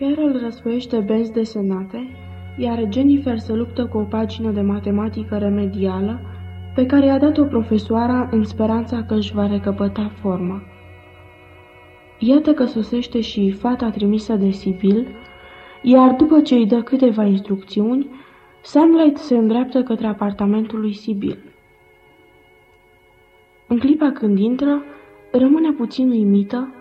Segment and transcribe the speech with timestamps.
[0.00, 2.08] Carol răsfoiește benzi desenate,
[2.56, 6.20] iar Jennifer se luptă cu o pagină de matematică remedială
[6.74, 10.62] pe care i-a dat-o profesoara în speranța că își va recăpăta forma.
[12.18, 15.06] Iată că sosește și fata trimisă de Sibyl,
[15.82, 18.08] iar după ce îi dă câteva instrucțiuni,
[18.62, 21.38] Sunlight se îndreaptă către apartamentul lui Sibyl.
[23.66, 24.82] În clipa când intră,
[25.32, 26.75] rămâne puțin uimită,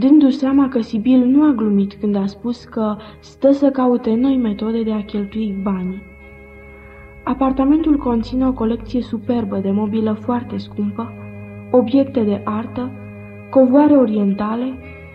[0.00, 4.36] dându seama că Sibyl nu a glumit când a spus că stă să caute noi
[4.36, 6.02] metode de a cheltui banii.
[7.24, 11.12] Apartamentul conține o colecție superbă de mobilă foarte scumpă,
[11.70, 12.90] obiecte de artă,
[13.50, 14.74] covoare orientale,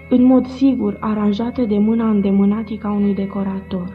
[0.10, 3.90] în mod sigur aranjate de mâna îndemânatică a unui decorator.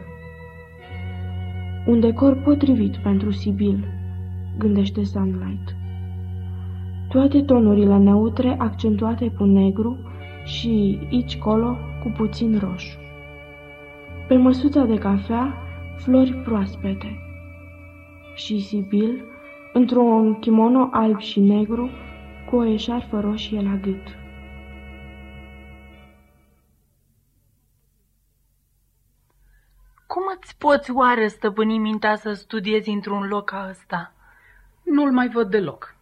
[1.85, 3.85] Un decor potrivit pentru Sibyl,
[4.57, 5.75] gândește Sunlight.
[7.09, 9.97] Toate tonurile neutre accentuate cu negru
[10.51, 12.99] și aici colo cu puțin roșu.
[14.27, 15.57] Pe măsuța de cafea,
[15.97, 17.19] flori proaspete.
[18.35, 19.25] Și Sibyl,
[19.73, 21.89] într-un kimono alb și negru,
[22.49, 24.07] cu o eșarfă roșie la gât.
[30.07, 34.13] Cum îți poți oare stăpâni mintea să studiezi într-un loc ca ăsta?
[34.83, 35.95] Nu-l mai văd deloc.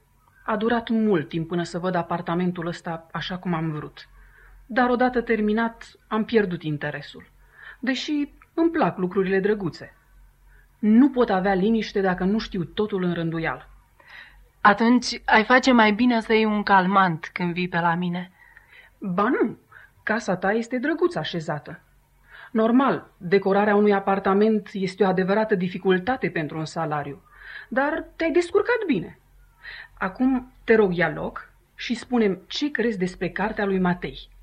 [0.46, 4.10] A durat mult timp până să văd apartamentul ăsta așa cum am vrut.
[4.72, 7.26] Dar odată terminat, am pierdut interesul.
[7.80, 8.12] Deși
[8.54, 9.94] îmi plac lucrurile drăguțe.
[10.80, 13.70] Nu pot avea liniște dacă nu știu totul în rânduială.
[14.62, 18.32] Atunci ai face mai bine să iei un calmant când vii pe la mine.
[18.98, 19.58] Ba nu,
[20.04, 21.82] casa ta este drăguț așezată.
[22.52, 27.22] Normal, decorarea unui apartament este o adevărată dificultate pentru un salariu,
[27.70, 29.20] dar te-ai descurcat bine.
[29.94, 34.38] Acum te rog ia loc și spunem ce crezi despre cartea lui Matei.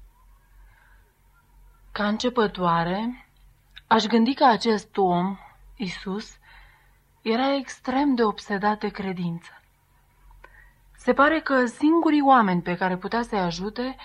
[1.97, 3.27] Ca începătoare,
[3.87, 5.37] aș gândi că acest om,
[5.77, 6.39] Isus,
[7.23, 9.63] era extrem de obsedat de credință.
[10.97, 13.97] Se pare că singurii oameni pe care putea să-i ajute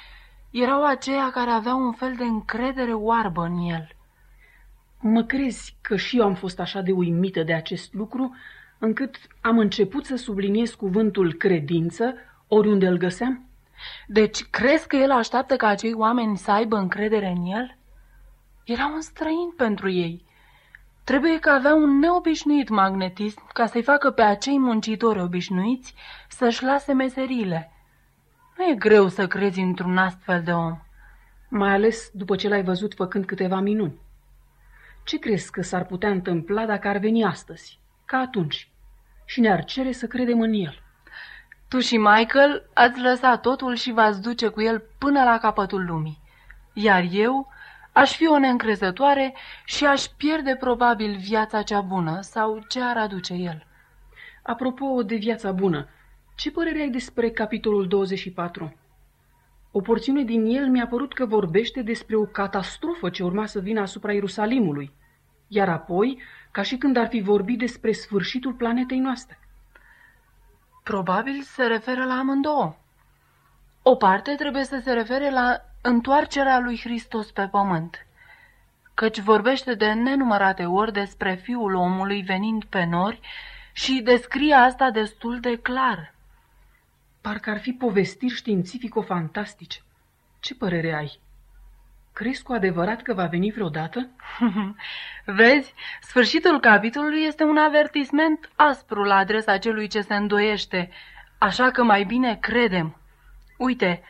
[0.52, 3.96] erau aceia care aveau un fel de încredere oarbă în el.
[5.00, 8.36] Mă crezi că și eu am fost așa de uimită de acest lucru,
[8.78, 12.14] încât am început să subliniez cuvântul credință
[12.48, 13.46] oriunde îl găseam?
[14.08, 17.76] Deci crezi că el așteaptă ca acei oameni să aibă încredere în el?
[18.64, 20.26] Era un străin pentru ei.
[21.04, 25.94] Trebuie că avea un neobișnuit magnetism ca să-i facă pe acei muncitori obișnuiți
[26.30, 27.72] să-și lase meserile.
[28.58, 30.80] Nu e greu să crezi într-un astfel de om.
[31.50, 34.00] Mai ales după ce l-ai văzut făcând câteva minuni.
[35.04, 38.70] Ce crezi că s-ar putea întâmpla dacă ar veni astăzi, ca atunci,
[39.26, 40.82] și ne-ar cere să credem în el?
[41.68, 46.22] Tu și Michael ați lăsat totul și v-ați duce cu el până la capătul lumii.
[46.74, 47.52] Iar eu
[47.92, 49.34] aș fi o neîncrezătoare
[49.66, 53.66] și aș pierde probabil viața cea bună sau ce ar aduce el.
[54.44, 55.88] Apropo de viața bună,
[56.36, 58.76] ce părere ai despre capitolul 24?
[59.72, 63.82] O porțiune din el mi-a părut că vorbește despre o catastrofă ce urma să vină
[63.82, 64.94] asupra Ierusalimului,
[65.48, 66.22] iar apoi,
[66.52, 69.40] ca și când ar fi vorbit despre sfârșitul planetei noastre.
[70.84, 72.76] Probabil se referă la amândouă.
[73.82, 78.06] O parte trebuie să se refere la întoarcerea lui Hristos pe pământ,
[78.94, 83.20] căci vorbește de nenumărate ori despre Fiul omului venind pe nori
[83.74, 86.14] și descrie asta destul de clar.
[87.22, 89.80] Parcă ar fi povestiri științifico-fantastice.
[90.40, 91.20] Ce părere ai?
[92.14, 94.10] Crezi cu adevărat că va veni vreodată?
[95.26, 100.90] Vezi, sfârșitul capitolului este un avertisment aspru la adresa celui ce se îndoiește,
[101.38, 102.98] așa că mai bine credem.
[103.58, 104.04] Uite,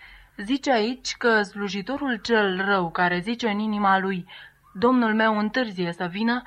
[0.44, 4.26] zice aici că slujitorul cel rău care zice în inima lui,
[4.74, 6.42] Domnul meu întârzie să vină,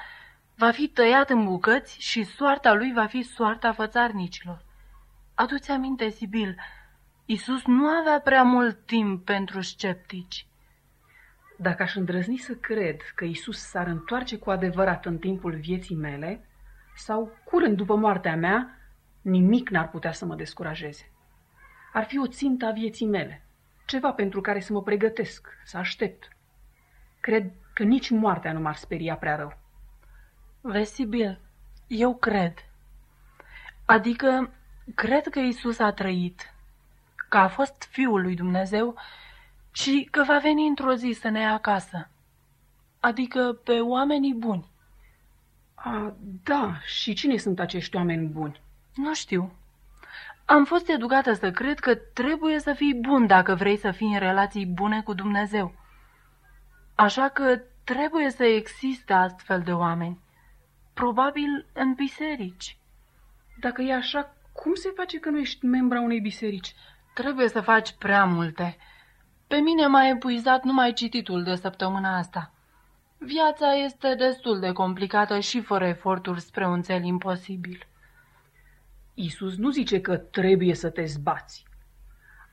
[0.56, 4.64] va fi tăiat în bucăți și soarta lui va fi soarta fățarnicilor.
[5.34, 6.56] Adu-ți aminte, Sibil,
[7.24, 10.46] Isus nu avea prea mult timp pentru sceptici.
[11.58, 16.48] Dacă aș îndrăzni să cred că Isus s-ar întoarce cu adevărat în timpul vieții mele,
[16.96, 18.78] sau curând după moartea mea,
[19.20, 21.12] nimic n-ar putea să mă descurajeze.
[21.92, 23.43] Ar fi o țintă a vieții mele,
[23.84, 26.28] ceva pentru care să mă pregătesc, să aștept.
[27.20, 29.58] Cred că nici moartea nu m-ar speria prea rău.
[30.60, 31.40] Vezi, Sibil,
[31.86, 32.54] eu cred.
[33.84, 34.50] Adică
[34.94, 36.54] Cred că Isus a trăit,
[37.28, 38.94] că a fost Fiul lui Dumnezeu
[39.72, 42.08] și că va veni într-o zi să ne ia acasă.
[43.00, 44.66] Adică pe oamenii buni.
[45.74, 48.60] A, da, și cine sunt acești oameni buni?
[48.94, 49.52] Nu știu.
[50.44, 54.18] Am fost educată să cred că trebuie să fii bun dacă vrei să fii în
[54.18, 55.74] relații bune cu Dumnezeu.
[56.94, 60.18] Așa că Trebuie să existe astfel de oameni.
[60.94, 62.76] Probabil în biserici.
[63.60, 66.74] Dacă e așa, cum se face că nu ești membra unei biserici?
[67.14, 68.76] Trebuie să faci prea multe.
[69.46, 72.52] Pe mine m-a epuizat numai cititul de săptămâna asta.
[73.18, 77.86] Viața este destul de complicată și fără eforturi spre un cel imposibil.
[79.14, 81.64] Isus nu zice că trebuie să te zbați.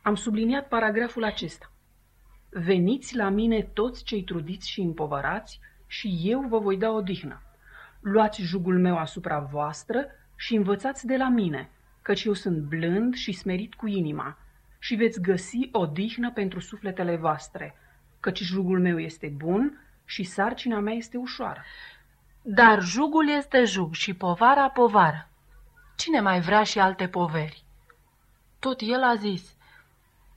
[0.02, 1.72] Am subliniat paragraful acesta.
[2.50, 7.42] Veniți la mine toți cei trudiți și împovărați și eu vă voi da odihnă.
[8.00, 10.06] Luați jugul meu asupra voastră
[10.36, 11.70] și învățați de la mine,
[12.02, 14.38] căci eu sunt blând și smerit cu inima
[14.80, 17.76] și veți găsi odihnă pentru sufletele voastre,
[18.20, 21.64] căci jugul meu este bun și sarcina mea este ușoară.
[22.42, 25.31] Dar jugul este jug și povara povară.
[25.96, 27.64] Cine mai vrea și alte poveri?
[28.60, 29.56] Tot el a zis,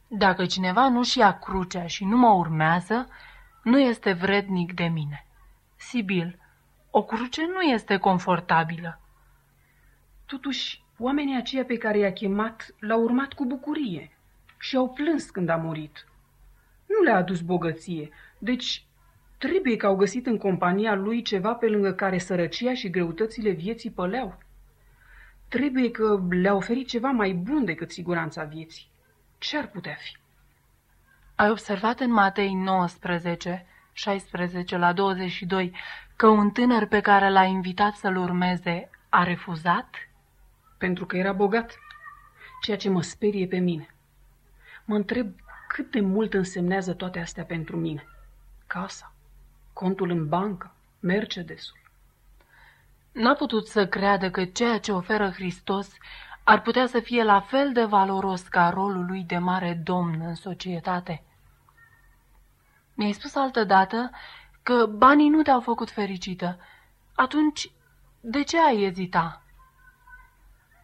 [0.09, 3.09] dacă cineva nu-și ia crucea și nu mă urmează,
[3.63, 5.27] nu este vrednic de mine.
[5.77, 6.39] Sibil,
[6.91, 9.01] o cruce nu este confortabilă.
[10.27, 14.11] Totuși, oamenii aceia pe care i-a chemat l-au urmat cu bucurie
[14.59, 16.07] și au plâns când a murit.
[16.87, 18.85] Nu le-a adus bogăție, deci
[19.39, 23.91] trebuie că au găsit în compania lui ceva pe lângă care sărăcia și greutățile vieții
[23.91, 24.39] păleau.
[25.55, 28.87] Trebuie că le-a oferit ceva mai bun decât siguranța vieții.
[29.39, 30.17] Ce ar putea fi?
[31.35, 35.77] Ai observat în Matei 19, 16 la 22
[36.17, 39.95] că un tânăr pe care l-a invitat să-l urmeze a refuzat?
[40.79, 41.79] Pentru că era bogat,
[42.61, 43.95] ceea ce mă sperie pe mine.
[44.85, 45.35] Mă întreb
[45.69, 48.07] cât de mult însemnează toate astea pentru mine.
[48.67, 49.13] Casa,
[49.73, 51.84] contul în bancă, Mercedesul.
[53.15, 55.89] N-a putut să creadă că ceea ce oferă Hristos
[56.45, 60.35] ar putea să fie la fel de valoros ca rolul lui de mare domn în
[60.35, 61.23] societate.
[62.95, 64.11] Mi-ai spus altădată
[64.63, 66.59] că banii nu te-au făcut fericită.
[67.15, 67.71] Atunci,
[68.21, 69.43] de ce ai ezita?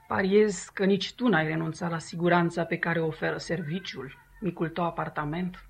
[0.08, 4.84] Pariez că nici tu n-ai renunțat la siguranța pe care o oferă serviciul, micul tău
[4.84, 5.64] apartament.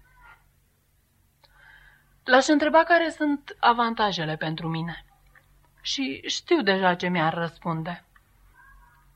[2.25, 5.05] L-aș întreba care sunt avantajele pentru mine.
[5.81, 8.05] Și știu deja ce mi-ar răspunde.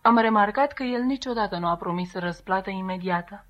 [0.03, 3.45] Am remarcat că el niciodată nu a promis răsplată imediată.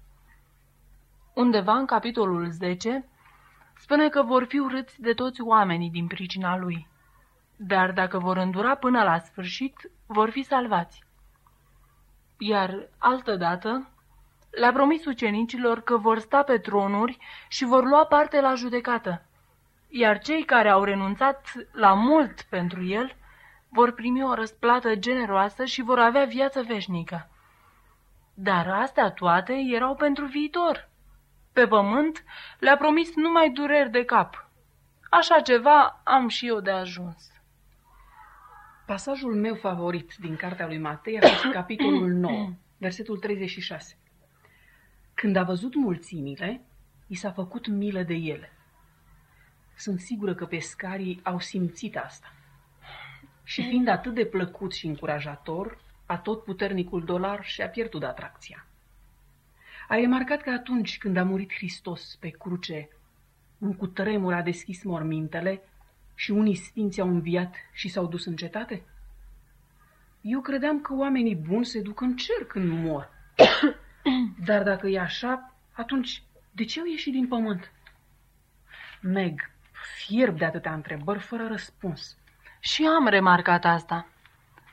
[1.34, 3.08] Undeva în capitolul 10
[3.76, 6.86] spune că vor fi urâți de toți oamenii din pricina lui,
[7.56, 11.04] dar dacă vor îndura până la sfârșit, vor fi salvați.
[12.38, 13.88] Iar altădată
[14.50, 17.18] le-a promis ucenicilor că vor sta pe tronuri
[17.48, 19.24] și vor lua parte la judecată,
[19.96, 23.16] iar cei care au renunțat la mult pentru el
[23.68, 27.28] vor primi o răsplată generoasă și vor avea viață veșnică.
[28.34, 30.88] Dar astea toate erau pentru viitor.
[31.52, 32.24] Pe pământ
[32.58, 34.50] le-a promis numai dureri de cap.
[35.10, 37.32] Așa ceva am și eu de ajuns.
[38.86, 43.98] Pasajul meu favorit din cartea lui Matei a fost capitolul 9, versetul 36.
[45.14, 46.60] Când a văzut mulțimile,
[47.06, 48.53] i s-a făcut milă de ele.
[49.76, 52.32] Sunt sigură că pescarii au simțit asta.
[53.44, 58.66] Și fiind atât de plăcut și încurajator, a tot puternicul dolar și-a pierdut atracția.
[59.88, 62.88] A remarcat că atunci când a murit Hristos pe cruce,
[63.58, 65.62] un cutremur a deschis mormintele
[66.14, 68.82] și unii sfinți au înviat și s-au dus în cetate?
[70.20, 73.10] Eu credeam că oamenii buni se duc în cer când mor.
[74.46, 77.72] Dar dacă e așa, atunci de ce au ieșit din pământ?
[79.00, 79.50] Meg,
[79.84, 82.16] fierb de atâtea întrebări fără răspuns.
[82.60, 84.06] Și am remarcat asta.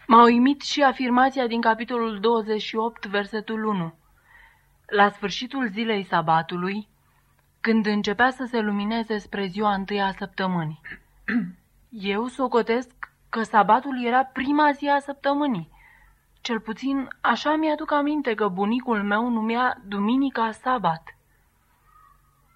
[0.08, 3.94] M-a uimit și afirmația din capitolul 28, versetul 1.
[4.86, 6.88] La sfârșitul zilei sabatului,
[7.62, 10.82] când începea să se lumineze spre ziua întâia a săptămânii.
[11.90, 12.90] Eu socotesc
[13.30, 15.70] că sabatul era prima zi a săptămânii.
[16.42, 21.04] Cel puțin așa mi-aduc aminte că bunicul meu numea Duminica Sabat.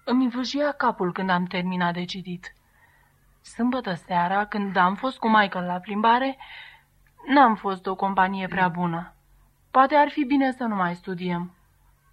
[0.08, 2.52] Îmi învârșia capul când am terminat de citit.
[3.42, 6.36] Sâmbătă seara, când am fost cu Michael la plimbare,
[7.26, 9.12] n-am fost o companie prea bună.
[9.70, 11.54] Poate ar fi bine să nu mai studiem.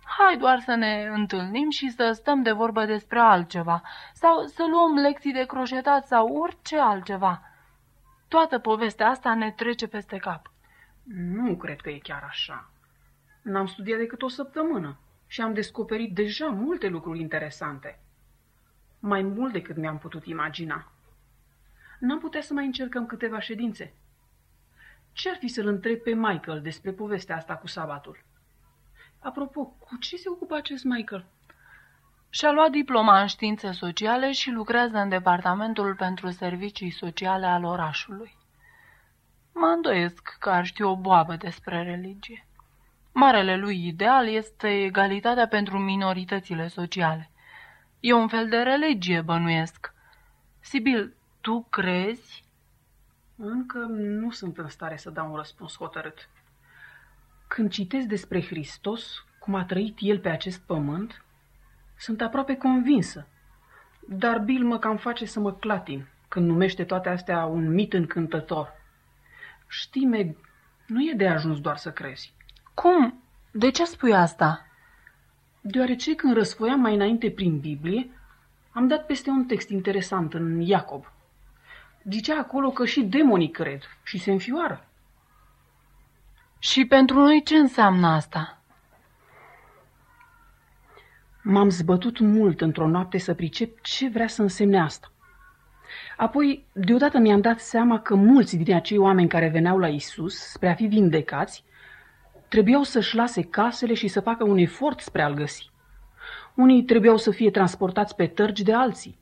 [0.03, 3.81] Hai doar să ne întâlnim și să stăm de vorbă despre altceva,
[4.13, 7.41] sau să luăm lecții de croșetat sau orice altceva.
[8.27, 10.51] Toată povestea asta ne trece peste cap.
[11.13, 12.69] Nu cred că e chiar așa.
[13.41, 14.97] N-am studiat decât o săptămână
[15.33, 17.99] și am descoperit deja multe lucruri interesante.
[18.99, 20.91] Mai mult decât mi-am putut imagina.
[21.99, 23.93] N-am putea să mai încercăm câteva ședințe.
[25.11, 28.23] Ce-ar fi să-l întreb pe Michael despre povestea asta cu sabatul?
[29.19, 31.25] Apropo, cu ce se ocupă acest Michael?
[32.29, 38.37] Și-a luat diploma în științe sociale și lucrează în departamentul pentru servicii sociale al orașului.
[39.53, 42.45] Mă îndoiesc că ar ști o boabă despre religie.
[43.15, 47.31] Marele lui ideal este egalitatea pentru minoritățile sociale.
[47.99, 49.93] E un fel de religie, bănuiesc.
[50.59, 52.43] Sibil, tu crezi?
[53.35, 56.29] Încă nu sunt în stare să dau un răspuns hotărât.
[57.47, 61.25] Când citesc despre Hristos, cum a trăit El pe acest pământ,
[61.97, 63.27] sunt aproape convinsă.
[64.07, 68.73] Dar Bill mă cam face să mă clatin când numește toate astea un mit încântător.
[69.67, 70.35] Știi, Meg,
[70.87, 72.33] nu e de ajuns doar să crezi.
[72.73, 73.23] Cum?
[73.51, 74.65] De ce spui asta?
[75.61, 78.09] Deoarece când răsfoiam mai înainte prin Biblie,
[78.71, 81.11] am dat peste un text interesant în Iacob.
[82.09, 84.87] Zicea acolo că și demonii cred și se înfioară.
[86.59, 88.57] Și pentru noi ce înseamnă asta?
[91.41, 95.11] M-am zbătut mult într-o noapte să pricep ce vrea să însemne asta.
[96.17, 100.69] Apoi, deodată mi-am dat seama că mulți din acei oameni care veneau la Isus spre
[100.69, 101.63] a fi vindecați,
[102.53, 105.71] trebuiau să-și lase casele și să facă un efort spre a-l găsi.
[106.53, 109.17] Unii trebuiau să fie transportați pe tărgi de alții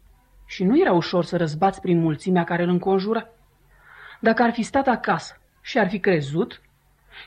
[0.45, 3.27] și nu era ușor să răzbați prin mulțimea care îl înconjura.
[4.19, 6.61] Dacă ar fi stat acasă și ar fi crezut,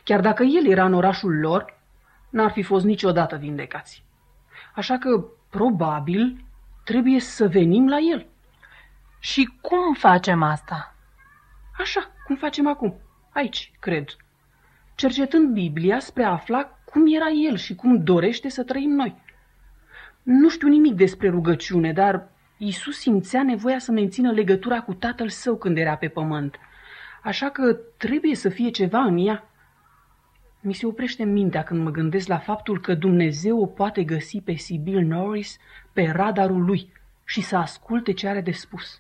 [0.02, 1.78] chiar dacă el era în orașul lor,
[2.30, 4.04] n-ar fi fost niciodată vindecați.
[4.74, 6.44] Așa că, probabil,
[6.84, 8.26] trebuie să venim la el.
[9.18, 10.94] Și cum facem asta?
[11.78, 12.94] Așa, cum facem acum,
[13.32, 14.16] aici, cred.
[14.94, 19.22] Cercetând Biblia spre a afla cum era el și cum dorește să trăim noi.
[20.22, 25.56] Nu știu nimic despre rugăciune, dar Isus simțea nevoia să mențină legătura cu tatăl său
[25.56, 26.56] când era pe pământ.
[27.22, 29.48] Așa că trebuie să fie ceva în ea.
[30.60, 34.54] Mi se oprește mintea când mă gândesc la faptul că Dumnezeu o poate găsi pe
[34.54, 35.58] Sibyl Norris
[35.92, 36.92] pe radarul lui
[37.24, 38.98] și să asculte ce are de spus.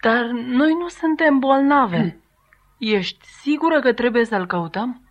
[0.00, 1.98] Dar noi nu suntem bolnave.
[1.98, 2.21] Hmm.
[2.84, 5.08] Ești sigură că trebuie să-l căutăm?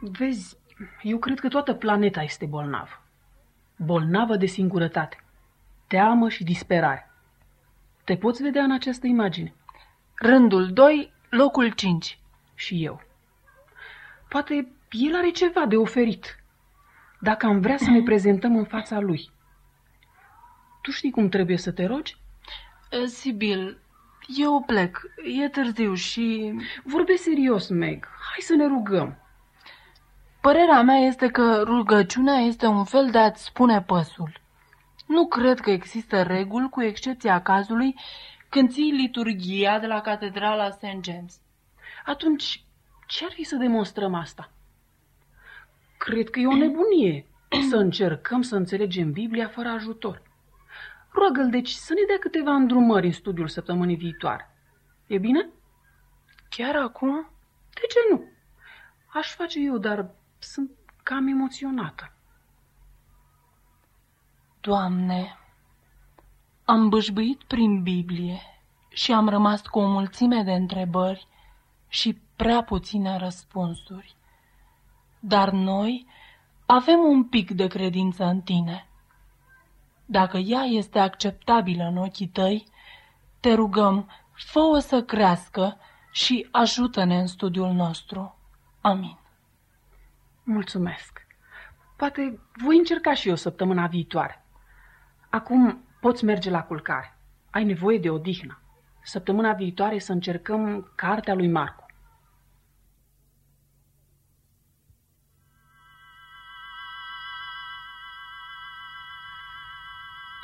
[0.00, 0.56] Vezi,
[1.02, 3.02] eu cred că toată planeta este bolnavă.
[3.76, 5.24] Bolnavă de singurătate,
[5.86, 7.10] teamă și disperare.
[8.04, 9.54] Te poți vedea în această imagine.
[10.14, 12.18] Rândul 2, locul 5.
[12.54, 13.02] Și eu.
[14.28, 16.42] Poate el are ceva de oferit.
[17.20, 19.30] Dacă am vrea să ne prezentăm în fața lui.
[20.82, 22.16] Tu știi cum trebuie să te rogi?
[23.06, 23.78] Sibil,
[24.26, 25.02] eu plec.
[25.40, 26.54] E târziu și...
[26.84, 28.08] Vorbe serios, Meg.
[28.30, 29.18] Hai să ne rugăm.
[30.40, 34.40] Părerea mea este că rugăciunea este un fel de a-ți spune păsul.
[35.06, 37.94] Nu cred că există reguli, cu excepția cazului
[38.48, 40.86] când ții liturgia de la catedrala St.
[41.02, 41.40] James.
[42.04, 42.64] Atunci,
[43.06, 44.50] ce ar fi să demonstrăm asta?
[45.96, 47.26] Cred că e o nebunie
[47.68, 50.22] să încercăm să înțelegem Biblia fără ajutor.
[51.14, 54.56] Roagă-l deci să ne dea câteva îndrumări în studiul săptămânii viitoare.
[55.06, 55.48] E bine?
[56.48, 57.28] Chiar acum?
[57.74, 58.24] De ce nu?
[59.06, 60.70] Aș face eu, dar sunt
[61.02, 62.12] cam emoționată.
[64.60, 65.38] Doamne,
[66.64, 68.40] am bâșbâit prin Biblie
[68.88, 71.26] și am rămas cu o mulțime de întrebări
[71.88, 74.16] și prea puține răspunsuri.
[75.20, 76.06] Dar noi
[76.66, 78.88] avem un pic de credință în tine.
[80.04, 82.66] Dacă ea este acceptabilă în ochii tăi,
[83.40, 85.76] te rugăm, fă-o să crească
[86.10, 88.38] și ajută-ne în studiul nostru.
[88.80, 89.18] Amin.
[90.42, 91.26] Mulțumesc.
[91.96, 94.44] Poate voi încerca și eu săptămâna viitoare.
[95.30, 97.18] Acum poți merge la culcare.
[97.50, 98.58] Ai nevoie de odihnă.
[99.02, 101.83] Săptămâna viitoare să încercăm cartea lui Marcu.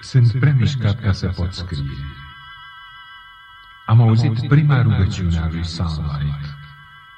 [0.01, 2.05] Sunt prea mișcat ca să pot scrie.
[3.87, 6.57] Am auzit prima rugăciune a lui Sunlight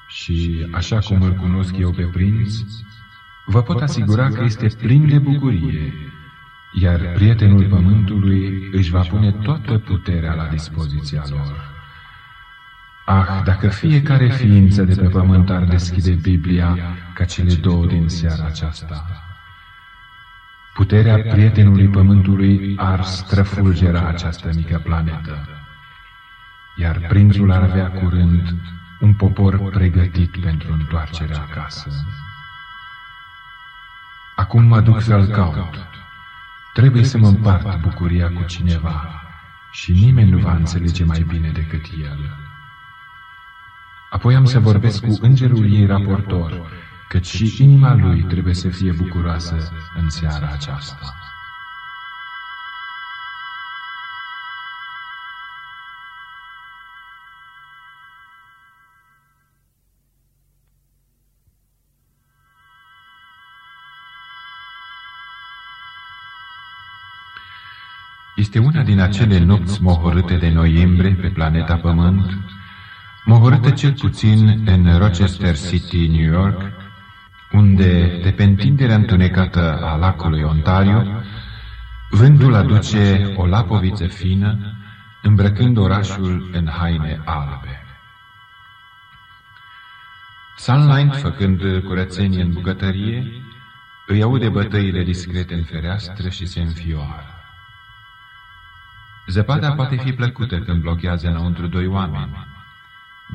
[0.07, 2.55] și, așa cum îl cunosc eu pe prinț,
[3.45, 5.93] vă pot asigura că este plin de bucurie,
[6.81, 11.71] iar prietenul pământului își va pune toată puterea la dispoziția lor.
[13.05, 16.77] Ah, dacă fiecare ființă de pe pământ ar deschide Biblia
[17.13, 19.05] ca cele două din seara aceasta,
[20.73, 25.47] Puterea prietenului pământului ar străfulgera această mică planetă,
[26.75, 28.55] iar prințul ar avea curând
[28.99, 31.89] un popor pregătit pentru întoarcerea acasă.
[34.35, 35.87] Acum mă duc să-l caut.
[36.73, 39.21] Trebuie să mă împart bucuria cu cineva
[39.71, 42.37] și nimeni nu va înțelege mai bine decât el.
[44.09, 46.71] Apoi am să vorbesc cu îngerul ei raportor,
[47.09, 51.13] cât și inima lui trebuie să fie bucuroasă în seara aceasta.
[68.35, 72.37] Este una din acele nopți mohorâte de noiembrie pe planeta Pământ,
[73.25, 76.82] mohorâtă cel puțin în Rochester City, New York,
[77.53, 81.03] unde, de pe întinderea întunecată a lacului Ontario,
[82.09, 84.77] vântul aduce o lapoviță fină,
[85.21, 87.83] îmbrăcând orașul în haine albe.
[90.55, 93.31] Sunlight, făcând curățenie în bucătărie,
[94.07, 97.33] îi aude bătăile discrete în fereastră și se înfioară.
[99.27, 102.47] Zăpada poate fi plăcută când blochează înăuntru doi oameni,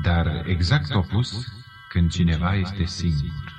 [0.01, 1.47] dar exact opus
[1.89, 3.58] când cineva este singur.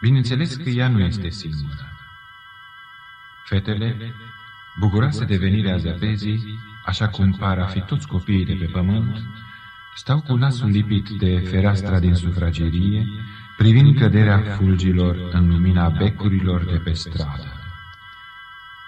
[0.00, 1.92] Bineînțeles că ea nu este singură.
[3.44, 4.14] Fetele,
[4.78, 9.22] bucuroase de venirea zăpezii, așa cum par a fi toți copiii de pe pământ,
[9.94, 13.06] stau cu nasul lipit de fereastra din sufragerie,
[13.56, 17.60] privind căderea fulgilor în lumina becurilor de pe stradă.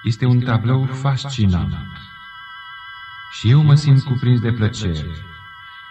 [0.02, 1.74] Este un tablou fascinant.
[3.32, 5.06] Și eu mă simt cuprins de plăcere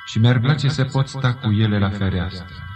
[0.06, 2.67] și mi-ar place să pot sta cu ele la fereastră.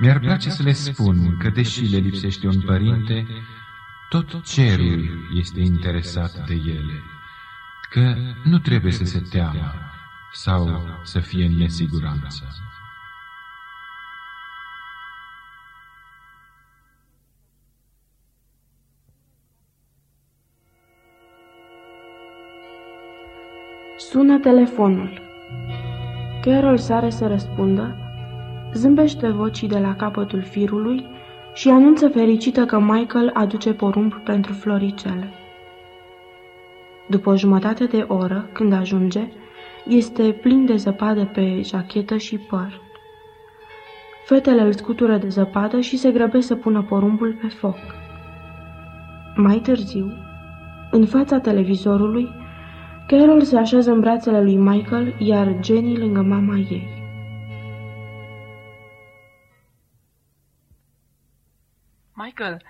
[0.00, 3.26] Mi-ar place să le spun că, deși le lipsește un părinte,
[4.08, 7.02] tot cerul este interesat de ele,
[7.90, 8.14] că
[8.44, 9.72] nu trebuie să se teamă
[10.32, 12.44] sau să fie în nesiguranță.
[23.96, 25.20] Sună telefonul.
[26.40, 28.07] Carol sare să răspundă,
[28.74, 31.06] zâmbește vocii de la capătul firului
[31.54, 35.32] și anunță fericită că Michael aduce porumb pentru floricele.
[37.08, 39.28] După o jumătate de oră, când ajunge,
[39.86, 42.80] este plin de zăpadă pe jachetă și păr.
[44.24, 47.78] Fetele îl scutură de zăpadă și se grăbesc să pună porumbul pe foc.
[49.36, 50.12] Mai târziu,
[50.90, 52.28] în fața televizorului,
[53.06, 56.97] Carol se așează în brațele lui Michael, iar Jenny lângă mama ei.
[62.24, 62.62] Michael,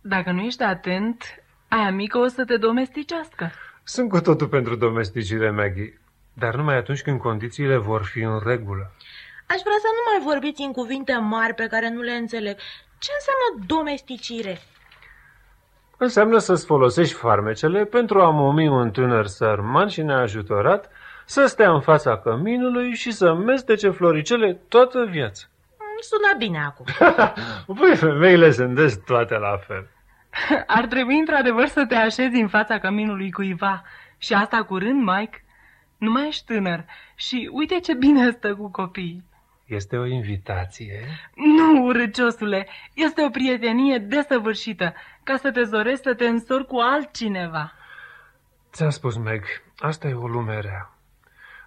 [0.00, 1.24] dacă nu ești atent,
[1.68, 3.50] aia mică o să te domesticească.
[3.84, 6.00] Sunt cu totul pentru domesticire, Maggie,
[6.32, 8.92] dar numai atunci când condițiile vor fi în regulă.
[9.46, 12.56] Aș vrea să nu mai vorbiți în cuvinte mari pe care nu le înțeleg.
[12.98, 14.58] Ce înseamnă domesticire?
[15.96, 20.90] Înseamnă să-ți folosești farmecele pentru a mumi un tânăr sărman și neajutorat
[21.24, 25.46] să stea în fața căminului și să mestece floricele toată viața.
[26.02, 26.86] Sună bine acum.
[27.78, 29.88] Păi, femeile sunt des toate la fel.
[30.66, 33.82] Ar trebui într-adevăr să te așezi în fața căminului cuiva.
[34.18, 35.44] Și asta curând, Mike?
[35.96, 36.84] Nu mai ești tânăr
[37.14, 39.24] și uite ce bine stă cu copiii.
[39.64, 41.04] Este o invitație?
[41.34, 47.72] Nu, urâciosule, este o prietenie desăvârșită, ca să te zoresc să te însori cu altcineva.
[48.72, 49.44] Ți-am spus, Meg,
[49.78, 50.90] asta e o lume rea.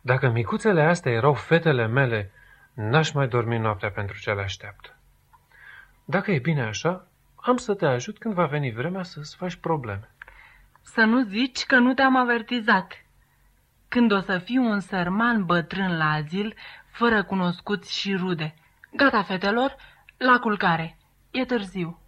[0.01, 2.31] Dacă micuțele astea erau fetele mele,
[2.75, 4.95] n-aș mai dormi noaptea pentru ce le așteaptă.
[6.05, 10.09] Dacă e bine așa, am să te ajut când va veni vremea să-ți faci probleme.
[10.81, 13.05] Să nu zici că nu te-am avertizat.
[13.87, 16.55] Când o să fiu un sărman bătrân la azil,
[16.91, 18.55] fără cunoscuți și rude.
[18.95, 19.75] Gata, fetelor,
[20.17, 20.97] la culcare.
[21.31, 21.99] E târziu.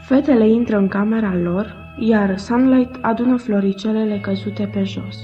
[0.00, 5.16] Fetele intră în camera lor, iar Sunlight adună floricelele căzute pe jos.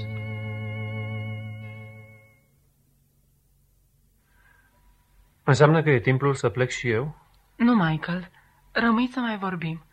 [5.43, 7.15] Înseamnă că e timpul să plec și eu?
[7.55, 8.29] Nu, Michael.
[8.71, 9.83] Rămâi să mai vorbim.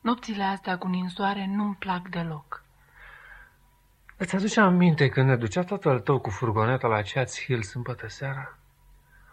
[0.00, 2.64] Nopțile astea cu ninsoare nu-mi plac deloc.
[4.16, 8.58] Îți aduce aminte când ne ducea tatăl tău cu furgoneta la Chats Hill sâmbătă seara?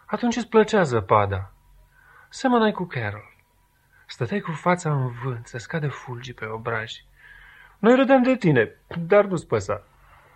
[0.06, 1.52] Atunci îți plăcea zăpada.
[2.28, 3.37] Semănai cu Carol.
[4.10, 7.04] Stăteai cu fața în vânt, să scade fulgi pe obraji.
[7.78, 9.82] Noi râdem de tine, dar nu-ți păsa.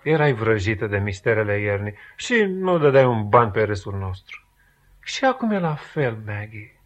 [0.02, 4.44] Erai vrăjită de misterele iernii și nu dădeai un ban pe râsul nostru.
[5.00, 6.76] Și acum e la fel, Maggie.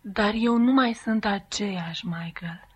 [0.00, 2.66] Dar eu nu mai sunt aceeași, Michael.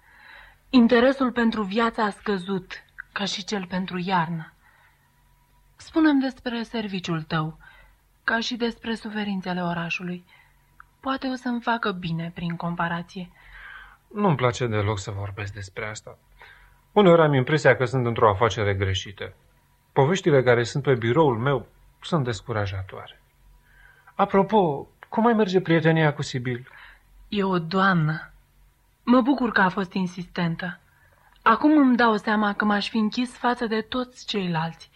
[0.71, 2.73] Interesul pentru viața a scăzut,
[3.13, 4.53] ca și cel pentru iarnă.
[5.77, 7.59] Spunem despre serviciul tău,
[8.25, 10.25] ca și despre suferințele orașului.
[11.01, 13.31] Poate o să-mi facă bine prin comparație.
[14.15, 16.19] Nu-mi place deloc să vorbesc despre asta.
[16.93, 19.33] Uneori am impresia că sunt într-o afacere greșită.
[19.93, 21.67] Poveștile care sunt pe biroul meu
[22.01, 23.23] sunt descurajatoare.
[24.15, 26.69] Apropo, cum mai merge prietenia cu Sibil?
[27.29, 28.31] E o doamnă.
[29.03, 30.81] Mă bucur că a fost insistentă.
[31.43, 34.91] Acum îmi dau seama că m-aș fi închis față de toți ceilalți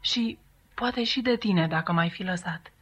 [0.00, 0.38] și
[0.74, 2.72] poate și de tine dacă m-ai fi lăsat.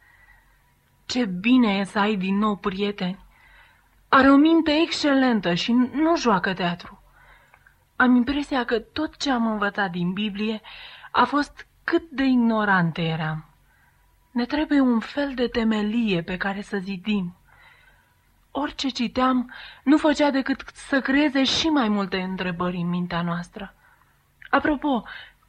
[1.05, 3.22] Ce bine e să ai din nou prieteni.
[4.15, 7.03] Are o minte excelentă și nu joacă teatru.
[7.95, 10.61] Am impresia că tot ce am învățat din Biblie
[11.11, 13.45] a fost cât de ignorante eram.
[14.31, 17.35] Ne trebuie un fel de temelie pe care să zidim.
[18.51, 23.73] Orice citeam nu făcea decât să creeze și mai multe întrebări în mintea noastră.
[24.49, 25.03] Apropo,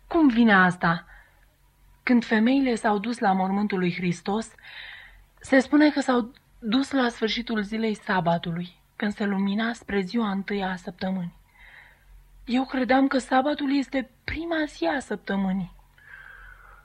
[0.06, 1.04] cum vine asta?
[2.02, 4.50] Când femeile s-au dus la mormântul lui Hristos,
[5.40, 6.32] se spune că s-au
[6.66, 11.34] dus la sfârșitul zilei sabatului, când se lumina spre ziua întâia a săptămânii.
[12.44, 15.72] Eu credeam că sabatul este prima zi a săptămânii.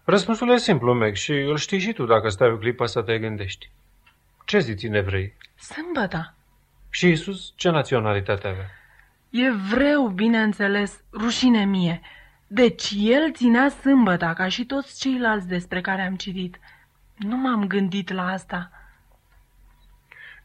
[0.03, 3.19] Răspunsul e simplu, Meg, și îl știi și tu dacă stai o clipă să te
[3.19, 3.69] gândești.
[4.45, 5.33] Ce ziți în evrei?
[5.55, 6.33] Sâmbăta.
[6.89, 8.69] Și Isus ce naționalitate avea?
[9.29, 12.01] Evreu, bineînțeles, rușine mie.
[12.47, 16.59] Deci el ținea sâmbăta, ca și toți ceilalți despre care am citit.
[17.15, 18.71] Nu m-am gândit la asta.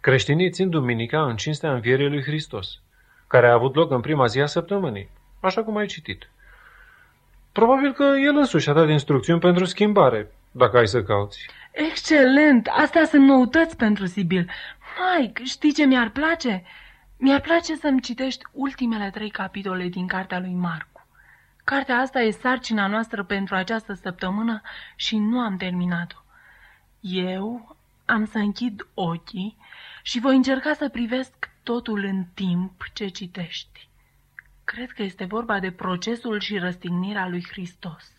[0.04, 2.80] Creștinii țin duminica în cinstea învierii lui Hristos,
[3.26, 5.08] care a avut loc în prima zi a săptămânii,
[5.40, 6.30] așa cum ai citit.
[7.52, 11.48] Probabil că el însuși a dat instrucțiuni pentru schimbare, dacă ai să cauți.
[11.72, 12.66] Excelent!
[12.66, 14.50] Astea sunt noutăți pentru Sibil.
[15.18, 16.64] Mike, știi ce mi-ar place?
[17.16, 21.06] Mi-ar place să-mi citești ultimele trei capitole din cartea lui Marcu.
[21.64, 24.60] Cartea asta e sarcina noastră pentru această săptămână
[24.96, 26.18] și nu am terminat-o.
[27.00, 29.56] Eu am să închid ochii
[30.06, 33.88] și voi încerca să privesc totul în timp ce citești.
[34.64, 38.12] Cred că este vorba de procesul și răstignirea lui Hristos.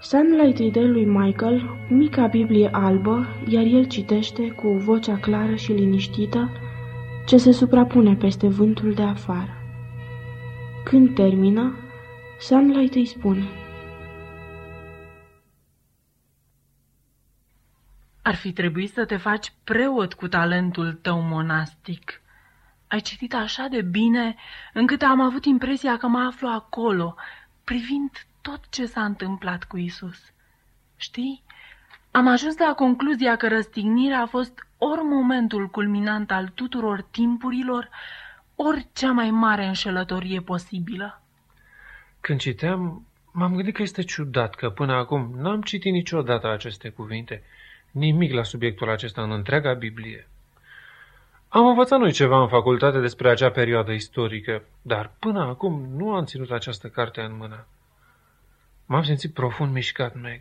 [0.00, 5.72] Sunlight îi dă lui Michael mica Biblie albă, iar el citește cu vocea clară și
[5.72, 6.50] liniștită
[7.26, 9.56] ce se suprapune peste vântul de afară.
[10.84, 11.78] Când termină,
[12.38, 13.63] Sunlight îi spune
[18.26, 22.20] Ar fi trebuit să te faci preot cu talentul tău monastic.
[22.88, 24.36] Ai citit așa de bine
[24.72, 27.16] încât am avut impresia că mă aflu acolo,
[27.64, 28.10] privind
[28.40, 30.32] tot ce s-a întâmplat cu Isus.
[30.96, 31.42] Știi?
[32.10, 37.88] Am ajuns la concluzia că răstignirea a fost ori momentul culminant al tuturor timpurilor,
[38.54, 41.22] ori cea mai mare înșelătorie posibilă.
[42.20, 47.42] Când citeam, m-am gândit că este ciudat că până acum n-am citit niciodată aceste cuvinte,
[47.94, 50.28] nimic la subiectul acesta în întreaga Biblie.
[51.48, 56.24] Am învățat noi ceva în facultate despre acea perioadă istorică, dar până acum nu am
[56.24, 57.66] ținut această carte în mână.
[58.86, 60.40] M-am simțit profund mișcat, Meg.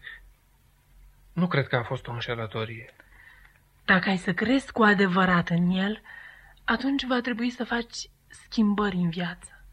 [1.33, 2.93] Nu cred că a fost o înșelătorie.
[3.85, 6.01] Dacă ai să crezi cu adevărat în el,
[6.63, 9.63] atunci va trebui să faci schimbări în viață.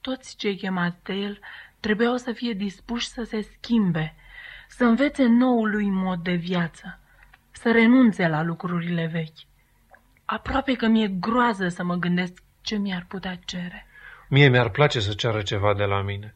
[0.00, 1.40] Toți cei chemați de el
[1.80, 4.14] trebuiau să fie dispuși să se schimbe,
[4.68, 6.99] să învețe noului mod de viață,
[7.60, 9.48] să renunțe la lucrurile vechi.
[10.24, 13.86] Aproape că mi-e groază să mă gândesc ce mi-ar putea cere.
[14.28, 16.34] Mie mi-ar place să ceară ceva de la mine.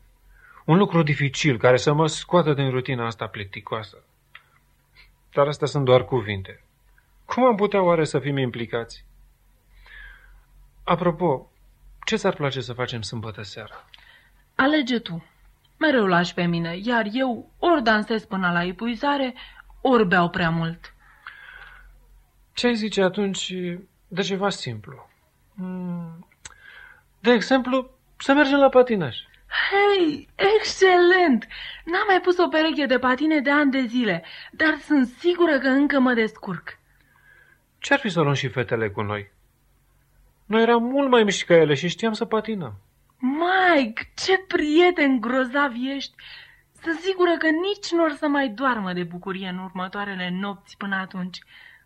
[0.64, 3.96] Un lucru dificil care să mă scoată din rutina asta plicticoasă.
[5.32, 6.62] Dar astea sunt doar cuvinte.
[7.24, 9.04] Cum am putea oare să fim implicați?
[10.84, 11.50] Apropo,
[12.04, 13.88] ce ți-ar place să facem sâmbătă seara?
[14.54, 15.24] Alege tu.
[15.78, 19.34] Mereu lași pe mine, iar eu ori dansez până la epuizare,
[19.80, 20.93] ori beau prea mult.
[22.54, 23.54] Ce ai zice atunci
[24.08, 25.08] de ceva simplu?
[25.56, 26.28] Hmm,
[27.20, 29.16] de exemplu, să mergem la patinaj.
[29.70, 31.46] Hei, excelent!
[31.84, 35.68] N-am mai pus o pereche de patine de ani de zile, dar sunt sigură că
[35.68, 36.78] încă mă descurc.
[37.78, 39.30] Ce-ar fi să luăm și fetele cu noi?
[40.46, 42.74] Noi eram mult mai mici ca ele și știam să patinăm.
[43.18, 46.14] Mike, ce prieten grozav ești!
[46.82, 50.96] Sunt sigură că nici nu or să mai doarmă de bucurie în următoarele nopți până
[50.96, 51.38] atunci,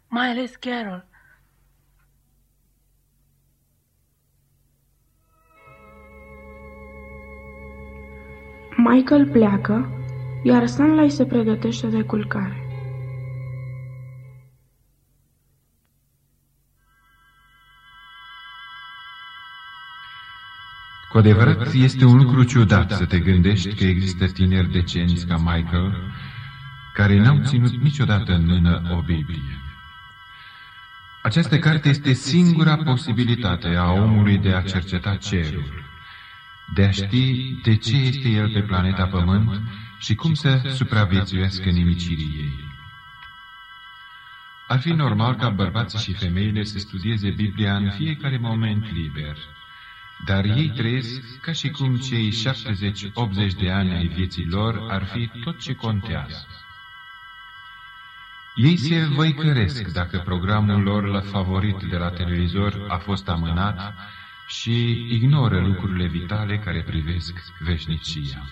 [0.09, 1.07] mai ales Carol.
[8.77, 9.89] Michael pleacă,
[10.43, 12.63] iar Stanley se pregătește de culcare.
[21.11, 26.13] Cu adevărat, este un lucru ciudat să te gândești că există tineri decenți ca Michael
[26.95, 29.68] care n-au ținut niciodată în mână o Biblie.
[31.29, 35.85] Această carte este singura posibilitate a omului de a cerceta cerul,
[36.75, 39.61] de a ști de ce este el pe planeta Pământ
[39.99, 42.65] și cum să supraviețuiască nimicirii ei.
[44.69, 49.37] Ar fi normal ca bărbații și femeile să studieze Biblia în fiecare moment liber,
[50.25, 52.33] dar ei trăiesc ca și cum cei
[53.53, 56.47] 70-80 de ani ai vieții lor ar fi tot ce contează.
[58.59, 63.95] Ei se văicăresc dacă programul lor favorit de la televizor a fost amânat
[64.47, 68.45] și ignoră lucrurile vitale care privesc veșnicia.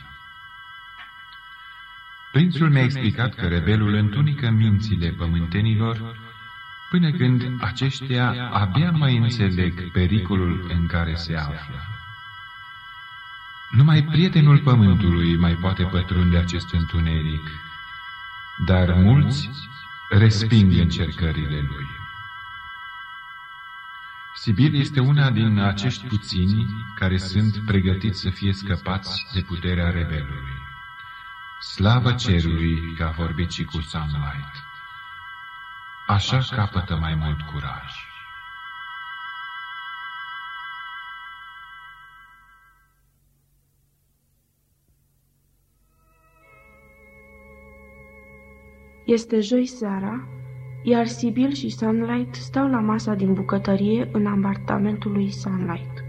[2.33, 6.17] Prințul mi-a explicat că rebelul întunică mințile pământenilor
[6.91, 11.83] până când aceștia abia mai înțeleg pericolul în care se află.
[13.71, 17.51] Numai prietenul pământului mai poate pătrunde acest întuneric,
[18.67, 19.51] dar mulți
[20.09, 21.87] resping încercările lui.
[24.35, 30.59] Sibir este una din acești puțini care sunt pregătiți să fie scăpați de puterea rebelului.
[31.61, 34.65] Slavă cerului că a vorbit și cu Sunlight.
[36.07, 38.06] Așa capătă mai mult curaj.
[49.07, 50.29] Este joi seara,
[50.83, 56.05] iar Sibyl și Sunlight stau la masa din bucătărie în apartamentul lui Sunlight.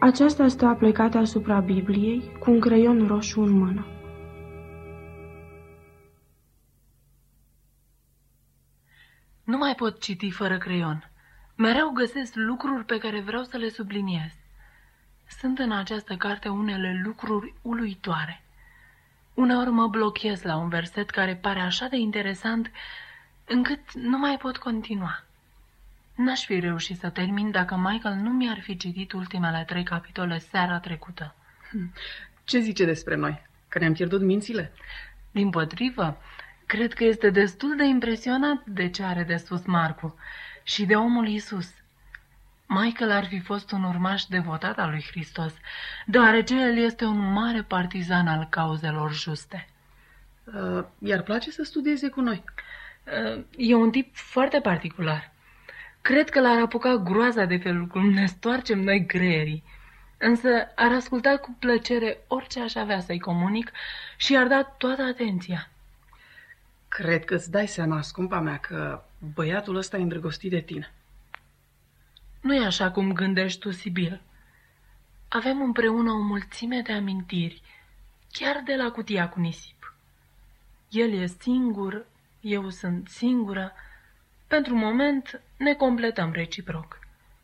[0.00, 3.86] Aceasta stă aplecată asupra Bibliei, cu un creion roșu în mână.
[9.44, 11.10] Nu mai pot citi fără creion.
[11.56, 14.32] Mereu găsesc lucruri pe care vreau să le subliniez.
[15.40, 18.42] Sunt în această carte unele lucruri uluitoare.
[19.34, 22.70] Uneori mă blochez la un verset care pare așa de interesant
[23.46, 25.24] încât nu mai pot continua.
[26.14, 30.78] N-aș fi reușit să termin dacă Michael nu mi-ar fi citit ultimele trei capitole seara
[30.78, 31.34] trecută.
[32.44, 33.42] Ce zice despre noi?
[33.68, 34.72] Că ne-am pierdut mințile?
[35.30, 36.20] Din potrivă,
[36.66, 40.18] cred că este destul de impresionat de ce are de sus Marcu
[40.62, 41.81] și de omul Isus.
[42.74, 45.54] Michael ar fi fost un urmaș devotat al lui Hristos,
[46.06, 49.68] deoarece el este un mare partizan al cauzelor juste.
[50.44, 52.44] Uh, iar place să studieze cu noi.
[53.34, 55.32] Uh, e un tip foarte particular.
[56.00, 59.64] Cred că l-ar apuca groaza de felul cum ne stoarcem noi greierii.
[60.18, 63.72] Însă ar asculta cu plăcere orice aș avea să-i comunic
[64.16, 65.68] și ar da toată atenția.
[66.88, 69.02] Cred că îți dai seama, scumpa mea, că
[69.34, 70.92] băiatul ăsta e îndrăgostit de tine.
[72.42, 74.20] Nu e așa cum gândești tu, Sibil.
[75.28, 77.62] Avem împreună o mulțime de amintiri,
[78.32, 79.94] chiar de la cutia cu nisip.
[80.88, 82.06] El e singur,
[82.40, 83.72] eu sunt singură.
[84.46, 86.98] Pentru moment ne completăm reciproc.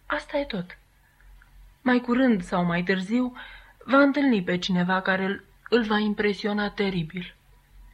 [0.07, 0.79] Asta e tot.
[1.83, 3.37] Mai curând sau mai târziu
[3.85, 7.35] va întâlni pe cineva care îl va impresiona teribil.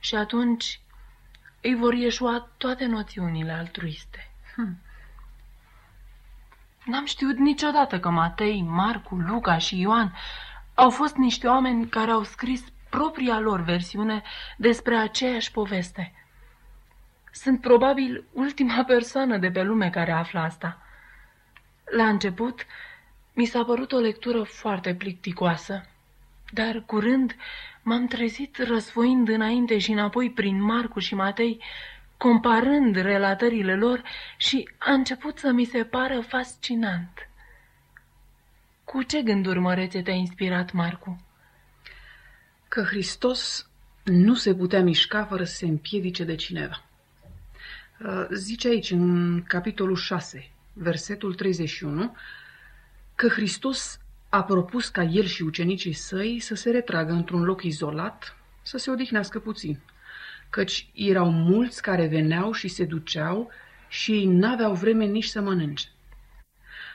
[0.01, 0.81] Și atunci
[1.61, 4.31] îi vor ieșua toate noțiunile altruiste.
[4.55, 4.79] Hm.
[6.85, 10.14] N-am știut niciodată că Matei, Marcu, Luca și Ioan
[10.75, 14.23] au fost niște oameni care au scris propria lor versiune
[14.57, 16.12] despre aceeași poveste.
[17.33, 20.83] Sunt probabil ultima persoană de pe lume care află asta.
[21.97, 22.66] La început,
[23.33, 25.87] mi s-a părut o lectură foarte plicticoasă,
[26.53, 27.37] dar curând
[27.83, 31.62] m-am trezit răsfoind înainte și înapoi prin Marcu și Matei,
[32.24, 34.02] comparând relatările lor
[34.37, 37.28] și a început să mi se pară fascinant.
[38.84, 41.24] Cu ce gânduri mărețe te-a inspirat, Marcu?
[42.68, 43.68] Că Hristos
[44.04, 46.84] nu se putea mișca fără să se împiedice de cineva.
[48.00, 52.16] Uh, zice aici, în capitolul 6, versetul 31,
[53.14, 58.37] că Hristos a propus ca el și ucenicii săi să se retragă într-un loc izolat,
[58.62, 59.80] să se odihnească puțin,
[60.55, 63.51] căci erau mulți care veneau și se duceau
[63.88, 65.87] și ei n-aveau vreme nici să mănânce.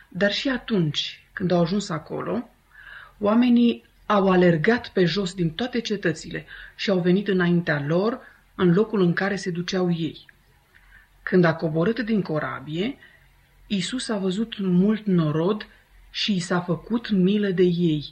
[0.10, 2.50] Dar și atunci, când au ajuns acolo,
[3.18, 6.46] oamenii au alergat pe jos din toate cetățile
[6.76, 8.20] și au venit înaintea lor
[8.56, 10.26] în locul în care se duceau ei.
[11.24, 12.98] Când a coborât din corabie,
[13.68, 15.68] Isus a văzut mult norod
[16.10, 18.12] și i s-a făcut milă de ei,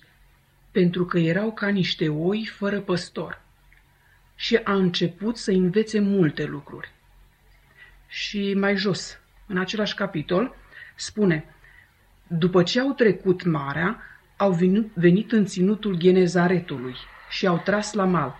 [0.71, 3.45] pentru că erau ca niște oi fără păstor.
[4.37, 6.91] Și a început să învețe multe lucruri.
[8.07, 10.55] Și mai jos, în același capitol,
[10.95, 11.45] spune,
[12.27, 14.01] după ce au trecut marea,
[14.37, 16.95] au venit, venit în ținutul Genezaretului
[17.29, 18.35] și au tras la mal.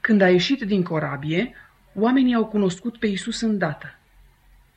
[0.00, 1.54] Când a ieșit din corabie,
[1.94, 3.96] oamenii au cunoscut pe Isus îndată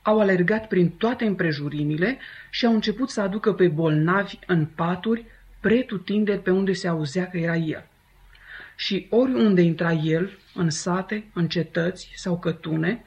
[0.02, 2.18] au alergat prin toate împrejurimile
[2.50, 5.24] și au început să aducă pe bolnavi în paturi,
[5.60, 7.89] pretutinderi pe unde se auzea că era el.
[8.80, 13.04] Și oriunde intra el, în sate, în cetăți sau cătune,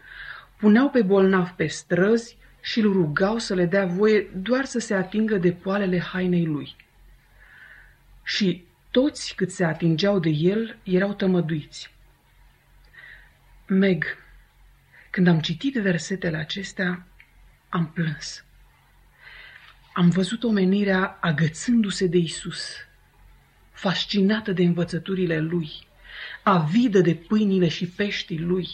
[0.57, 4.93] puneau pe bolnav pe străzi și îl rugau să le dea voie doar să se
[4.93, 6.75] atingă de poalele hainei lui.
[8.23, 11.93] Și toți cât se atingeau de el erau tămăduiți.
[13.67, 14.17] Meg,
[15.09, 17.07] Când am citit versetele acestea,
[17.69, 18.43] am plâns.
[19.93, 22.75] Am văzut omenirea agățându-se de Isus,
[23.83, 25.71] fascinată de învățăturile lui,
[26.43, 28.67] avidă de pâinile și peștii lui,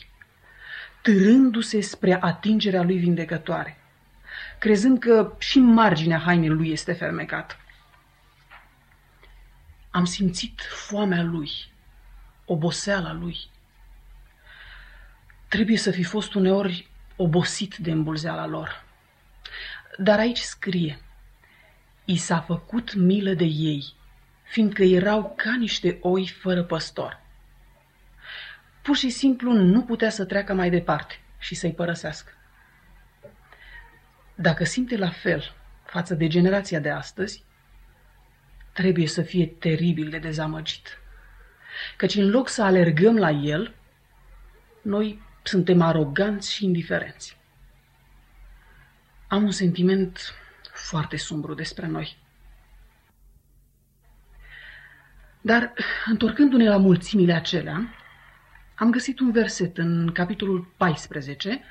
[1.01, 3.77] târându-se spre atingerea lui vindecătoare,
[4.59, 7.55] crezând că și marginea hainei lui este fermecată.
[9.89, 11.51] Am simțit foamea lui,
[12.45, 13.37] oboseala lui.
[15.47, 18.83] Trebuie să fi fost uneori obosit de îmbulzeala lor.
[19.97, 20.99] Dar aici scrie,
[22.05, 23.97] i s-a făcut milă de ei,
[24.49, 27.21] fiindcă erau ca niște oi fără păstor.
[28.81, 32.31] Pur și simplu nu putea să treacă mai departe și să-i părăsească.
[34.35, 37.43] Dacă simte la fel față de generația de astăzi,
[38.73, 40.97] trebuie să fie teribil de dezamăgit.
[41.97, 43.75] Căci în loc să alergăm la el,
[44.81, 47.37] noi suntem aroganți și indiferenți.
[49.27, 50.33] Am un sentiment
[50.73, 52.17] foarte sumbru despre noi.
[55.41, 55.73] Dar,
[56.05, 57.93] întorcându-ne la mulțimile acelea,
[58.75, 61.61] am găsit un verset în capitolul 14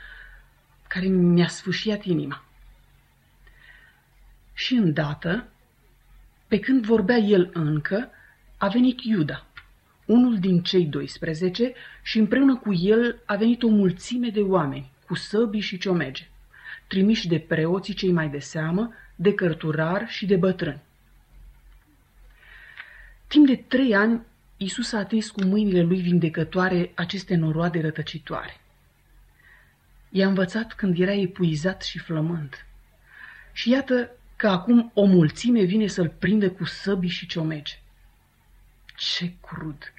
[0.86, 2.44] care mi-a sfâșiat inima.
[4.52, 5.48] Și îndată,
[6.46, 8.10] pe când vorbea el încă,
[8.56, 9.46] a venit Iuda,
[10.04, 15.14] unul din cei 12, și împreună cu el a venit o mulțime de oameni, cu
[15.14, 16.28] săbii și ciomege,
[16.86, 20.86] trimiși de preoții cei mai de seamă, de cărturari și de bătrâni.
[23.28, 24.20] Timp de trei ani,
[24.56, 28.60] Isus a atins cu mâinile lui vindecătoare aceste noroade rătăcitoare.
[30.10, 32.66] I-a învățat când era epuizat și flămând.
[33.52, 37.78] Și iată că acum o mulțime vine să-l prindă cu săbii și ciomege.
[38.96, 39.92] Ce crud!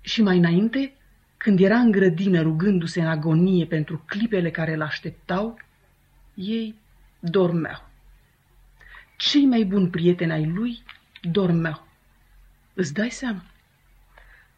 [0.00, 0.94] Și mai înainte,
[1.36, 5.58] când era în grădină rugându-se în agonie pentru clipele care îl așteptau,
[6.34, 6.74] ei
[7.18, 7.88] dormeau.
[9.16, 10.82] Cei mai buni prieteni ai lui
[11.20, 11.85] dormeau.
[12.78, 13.42] Îți dai seama?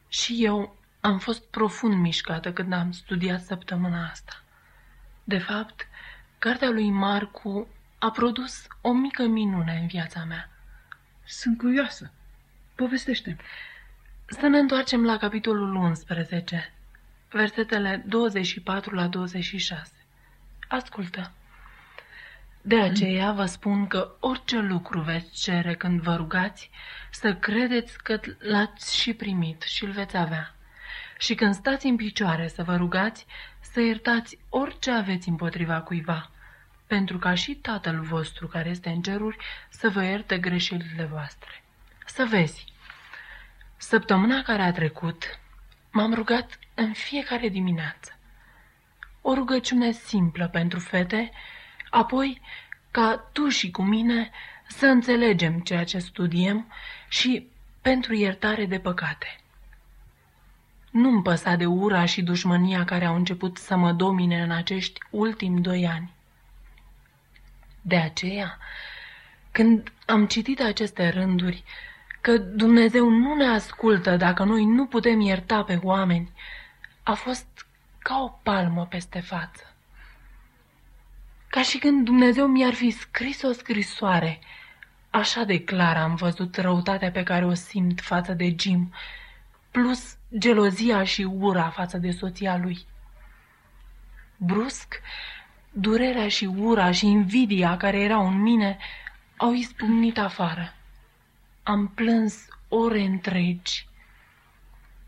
[0.08, 4.42] Și eu am fost profund mișcată când am studiat săptămâna asta.
[5.24, 5.88] De fapt,
[6.38, 10.50] cartea lui Marcu a produs o mică minune în viața mea.
[11.24, 12.10] Sunt curioasă.
[12.74, 13.36] Povestește.
[14.26, 16.72] Să ne întoarcem la capitolul 11,
[17.30, 19.92] versetele 24 la 26.
[20.68, 21.32] Ascultă.
[22.60, 26.70] De aceea vă spun că orice lucru veți cere când vă rugați,
[27.10, 30.54] să credeți că l-ați și primit și îl veți avea.
[31.18, 33.26] Și când stați în picioare să vă rugați,
[33.60, 36.30] să iertați orice aveți împotriva cuiva,
[36.86, 39.36] pentru ca și Tatăl vostru care este în ceruri
[39.68, 41.62] să vă ierte greșelile voastre.
[42.06, 42.64] Să vezi,
[43.76, 45.38] săptămâna care a trecut,
[45.90, 48.18] m-am rugat în fiecare dimineață.
[49.20, 51.30] O rugăciune simplă pentru fete,
[51.90, 52.40] apoi
[52.90, 54.30] ca tu și cu mine
[54.68, 56.72] să înțelegem ceea ce studiem
[57.08, 57.48] și
[57.80, 59.40] pentru iertare de păcate.
[60.90, 65.60] Nu-mi păsa de ura și dușmânia care au început să mă domine în acești ultimi
[65.60, 66.10] doi ani.
[67.80, 68.58] De aceea,
[69.50, 71.64] când am citit aceste rânduri,
[72.20, 76.32] că Dumnezeu nu ne ascultă dacă noi nu putem ierta pe oameni,
[77.02, 77.66] a fost
[77.98, 79.67] ca o palmă peste față.
[81.48, 84.38] Ca și când Dumnezeu mi-ar fi scris o scrisoare,
[85.10, 88.92] așa de clar am văzut răutatea pe care o simt față de Jim,
[89.70, 92.86] plus gelozia și ura față de soția lui.
[94.36, 95.00] Brusc,
[95.70, 98.78] durerea și ura și invidia care erau în mine
[99.36, 100.74] au izbucnit afară.
[101.62, 103.86] Am plâns ore întregi.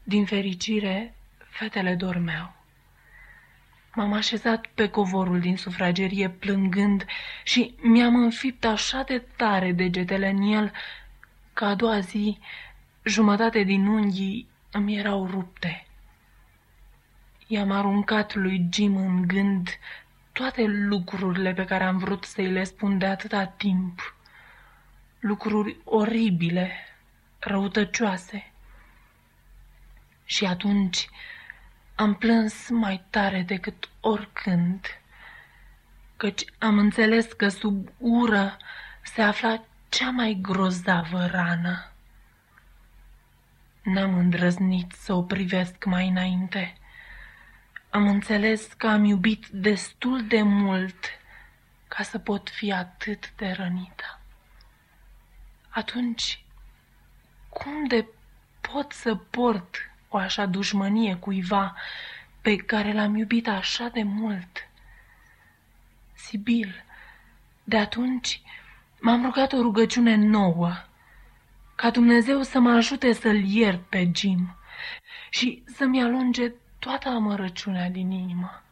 [0.02, 1.14] Din fericire,
[1.48, 2.59] fetele dormeau.
[3.94, 7.06] M-am așezat pe covorul din sufragerie plângând
[7.44, 10.72] și mi-am înfipt așa de tare degetele în el
[11.52, 12.38] că a doua zi
[13.02, 15.86] jumătate din unghii îmi erau rupte.
[17.46, 19.68] I-am aruncat lui Jim în gând
[20.32, 24.14] toate lucrurile pe care am vrut să-i le spun de atâta timp.
[25.18, 26.70] Lucruri oribile,
[27.38, 28.52] răutăcioase.
[30.24, 31.08] Și atunci
[32.00, 34.86] am plâns mai tare decât oricând,
[36.16, 38.56] căci am înțeles că sub ură
[39.02, 41.90] se afla cea mai grozavă rană.
[43.82, 46.74] N-am îndrăznit să o privesc mai înainte.
[47.90, 51.04] Am înțeles că am iubit destul de mult
[51.88, 54.20] ca să pot fi atât de rănită.
[55.68, 56.44] Atunci,
[57.48, 58.06] cum de
[58.60, 61.76] pot să port o așa dușmănie cuiva
[62.40, 64.68] pe care l-am iubit așa de mult.
[66.12, 66.84] Sibil,
[67.64, 68.40] de atunci
[69.00, 70.72] m-am rugat o rugăciune nouă,
[71.74, 74.56] ca Dumnezeu să mă ajute să-l iert pe Jim
[75.30, 78.62] și să-mi alunge toată amărăciunea din inimă.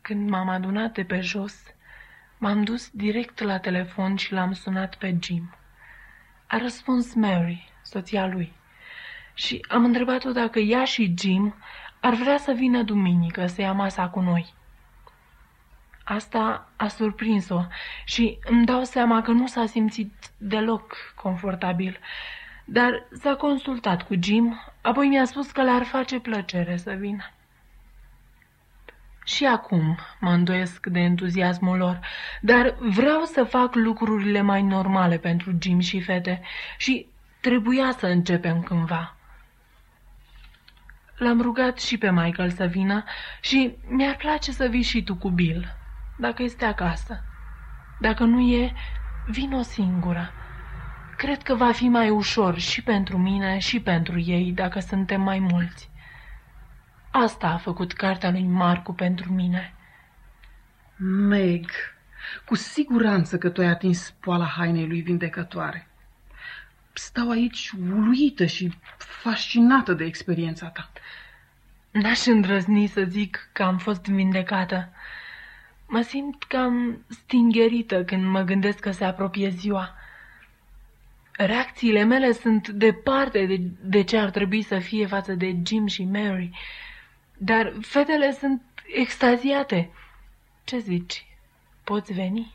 [0.00, 1.54] Când m-am adunat de pe jos,
[2.38, 5.54] m-am dus direct la telefon și l-am sunat pe Jim.
[6.46, 8.52] A răspuns Mary, soția lui,
[9.38, 11.54] și am întrebat-o dacă ea și Jim
[12.00, 14.54] ar vrea să vină duminică să ia masa cu noi.
[16.04, 17.66] Asta a surprins-o
[18.04, 21.98] și îmi dau seama că nu s-a simțit deloc confortabil,
[22.64, 27.30] dar s-a consultat cu Jim, apoi mi-a spus că le-ar face plăcere să vină.
[29.24, 32.00] Și acum mă îndoiesc de entuziasmul lor,
[32.40, 36.42] dar vreau să fac lucrurile mai normale pentru Jim și fete
[36.76, 37.06] și
[37.40, 39.15] trebuia să începem cândva.
[41.16, 43.04] L-am rugat și pe Michael să vină
[43.40, 45.76] și mi-ar place să vii și tu cu Bill,
[46.18, 47.24] dacă este acasă.
[48.00, 48.72] Dacă nu e,
[49.26, 50.30] vin o singură.
[51.16, 55.38] Cred că va fi mai ușor și pentru mine și pentru ei dacă suntem mai
[55.38, 55.90] mulți.
[57.10, 59.74] Asta a făcut cartea lui Marcu pentru mine.
[61.28, 61.70] Meg,
[62.44, 65.86] cu siguranță că tu ai atins poala hainei lui vindecătoare.
[66.98, 70.90] Stau aici uluită și fascinată de experiența ta.
[71.90, 74.92] N-aș îndrăzni să zic că am fost vindecată.
[75.88, 79.94] Mă simt cam stingerită când mă gândesc că se apropie ziua.
[81.32, 86.04] Reacțiile mele sunt departe de, de ce ar trebui să fie față de Jim și
[86.04, 86.50] Mary,
[87.38, 89.90] dar fetele sunt extaziate.
[90.64, 91.26] Ce zici?
[91.84, 92.54] Poți veni?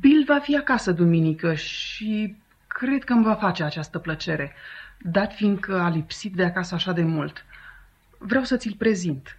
[0.00, 2.36] Bill va fi acasă duminică și
[2.78, 4.52] cred că îmi va face această plăcere,
[4.98, 7.44] dat fiindcă a lipsit de acasă așa de mult.
[8.18, 9.36] Vreau să ți-l prezint.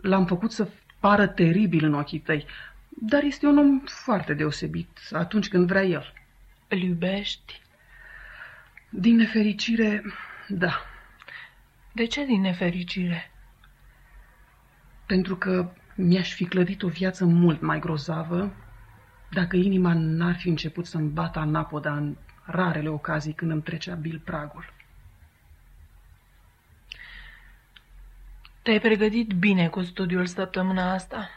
[0.00, 0.68] L-am făcut să
[1.00, 2.46] pară teribil în ochii tăi,
[2.88, 6.12] dar este un om foarte deosebit atunci când vrea el.
[6.68, 7.62] Îl iubești?
[8.88, 10.02] Din nefericire,
[10.48, 10.80] da.
[11.92, 13.30] De ce din nefericire?
[15.06, 18.54] Pentru că mi-aș fi clădit o viață mult mai grozavă
[19.30, 24.20] dacă inima n-ar fi început să-mi bată anapoda în rarele ocazii când îmi trecea bil
[24.24, 24.72] pragul.
[28.62, 31.28] Te-ai pregătit bine cu studiul săptămâna asta.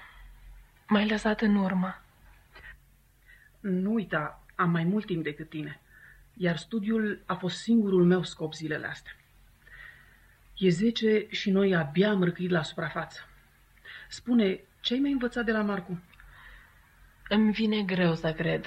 [0.87, 2.01] M-ai lăsat în urmă.
[3.59, 5.79] Nu uita, am mai mult timp decât tine,
[6.33, 9.11] iar studiul a fost singurul meu scop zilele astea.
[10.57, 13.19] E zece și noi abia am răcrit la suprafață.
[14.09, 15.99] Spune, ce ai mai învățat de la Marcu?
[17.29, 18.65] Îmi vine greu să cred.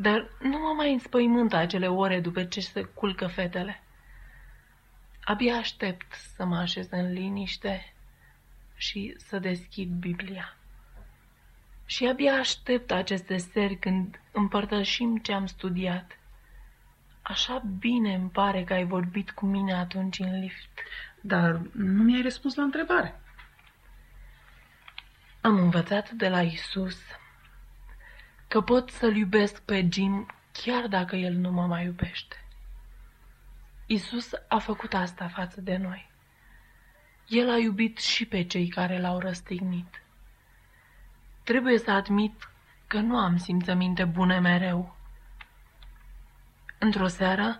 [0.00, 3.82] Dar nu mă mai înspăimântă acele ore după ce se culcă fetele.
[5.24, 7.92] Abia aștept să mă așez în liniște
[8.76, 10.56] și să deschid Biblia.
[11.86, 16.18] Și abia aștept aceste seri când împărtășim ce am studiat.
[17.22, 20.70] Așa bine îmi pare că ai vorbit cu mine atunci în lift.
[21.20, 23.20] Dar nu mi-ai răspuns la întrebare.
[25.40, 26.98] Am învățat de la Isus
[28.48, 32.44] că pot să-l iubesc pe Jim chiar dacă el nu mă mai iubește.
[33.86, 36.10] Isus a făcut asta față de noi.
[37.26, 40.02] El a iubit și pe cei care l-au răstignit.
[41.44, 42.48] Trebuie să admit
[42.86, 44.96] că nu am simțăminte bune mereu.
[46.78, 47.58] Într-o seară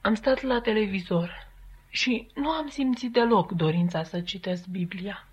[0.00, 1.48] am stat la televizor
[1.88, 5.26] și nu am simțit deloc dorința să citesc Biblia.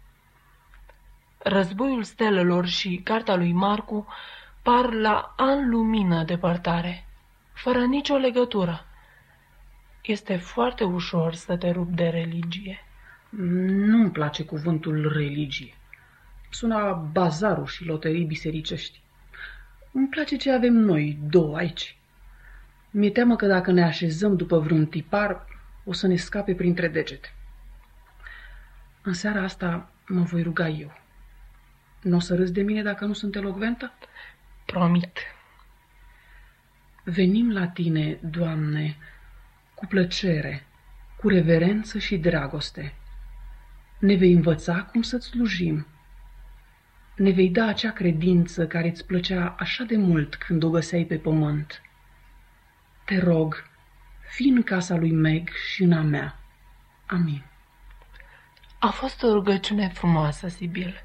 [1.37, 4.07] Războiul stelelor și cartea lui Marcu
[4.67, 7.05] par la an lumină depărtare,
[7.53, 8.85] fără nicio legătură.
[10.01, 12.79] Este foarte ușor să te rup de religie.
[13.29, 15.73] Nu-mi place cuvântul religie.
[16.49, 19.01] Sună bazarul și loterii bisericești.
[19.91, 21.97] Îmi place ce avem noi două aici.
[22.91, 25.45] Mi-e teamă că dacă ne așezăm după vreun tipar,
[25.83, 27.33] o să ne scape printre degete.
[29.01, 30.91] În seara asta mă voi ruga eu.
[32.01, 33.91] Nu o să râzi de mine dacă nu sunt elocventă?
[34.67, 35.17] Promit.
[37.03, 38.97] Venim la tine, Doamne,
[39.73, 40.63] cu plăcere,
[41.17, 42.93] cu reverență și dragoste.
[43.99, 45.87] Ne vei învăța cum să-ți slujim.
[47.15, 51.17] Ne vei da acea credință care îți plăcea așa de mult când o găseai pe
[51.17, 51.81] pământ.
[53.05, 53.63] Te rog,
[54.29, 56.39] fi în casa lui Meg și în a mea.
[57.05, 57.43] Amin.
[58.79, 61.03] A fost o rugăciune frumoasă, Sibil.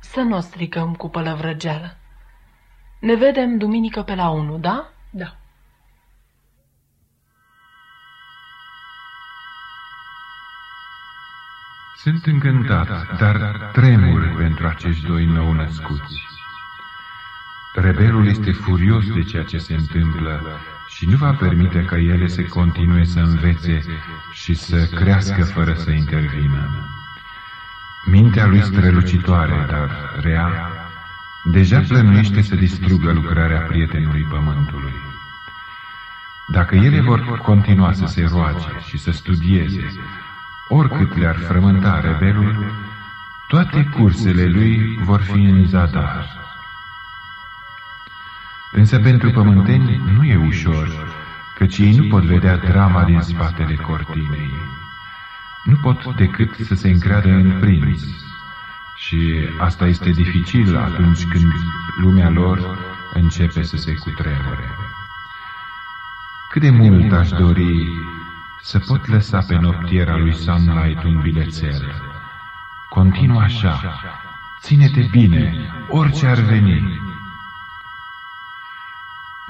[0.00, 1.96] Să nu o stricăm cu pălăvrăgeală.
[3.02, 4.92] Ne vedem duminică pe la 1, da?
[5.10, 5.36] Da.
[11.96, 16.26] Sunt încântat, dar tremur pentru acești doi nou născuți.
[17.74, 22.42] Rebelul este furios de ceea ce se întâmplă și nu va permite ca ele să
[22.42, 23.82] continue să învețe
[24.32, 26.68] și să crească fără să intervină.
[28.06, 30.72] Mintea lui strălucitoare, dar rea,
[31.44, 34.92] deja plănuiește să distrugă lucrarea prietenului pământului.
[36.52, 39.92] Dacă ele vor continua să se roage și să studieze,
[40.68, 42.72] oricât le-ar frământa rebelul,
[43.48, 46.26] toate cursele lui vor fi în zadar.
[48.72, 51.14] Însă pentru pământeni nu e ușor,
[51.58, 54.52] căci ei nu pot vedea drama din spatele cortinei.
[55.64, 58.02] Nu pot decât să se încreadă în prinț.
[59.06, 61.52] Și asta este dificil atunci când
[62.00, 62.78] lumea lor
[63.12, 64.76] începe să se cutremure.
[66.50, 67.88] Cât de mult aș dori
[68.60, 72.02] să pot lăsa pe noptiera lui Sunlight un bilețel.
[72.88, 74.00] Continuă așa,
[74.60, 77.00] ține-te bine, orice ar veni.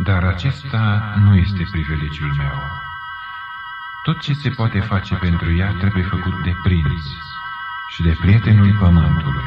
[0.05, 2.55] Dar acesta nu este privilegiul meu.
[4.03, 7.05] Tot ce se poate face pentru ea trebuie făcut de prinț
[7.93, 9.45] și de prietenul pământului.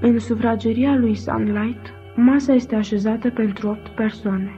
[0.00, 4.50] În sufrageria lui Sunlight, masa este așezată pentru opt persoane.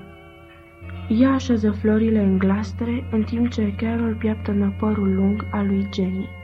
[1.08, 6.43] Ea așează florile în glastre, în timp ce Carol pieptănă părul lung al lui Jenny.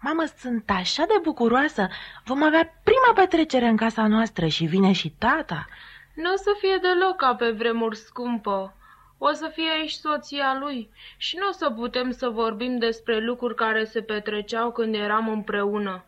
[0.00, 1.88] Mamă, sunt așa de bucuroasă.
[2.24, 5.66] Vom avea prima petrecere în casa noastră și vine și tata.
[6.14, 8.74] Nu o să fie deloc ca pe vremuri scumpă.
[9.18, 13.54] O să fie aici soția lui și nu o să putem să vorbim despre lucruri
[13.54, 16.04] care se petreceau când eram împreună.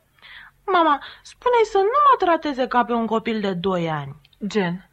[0.66, 4.16] Mama, spune-i să nu mă trateze ca pe un copil de doi ani.
[4.46, 4.88] Gen,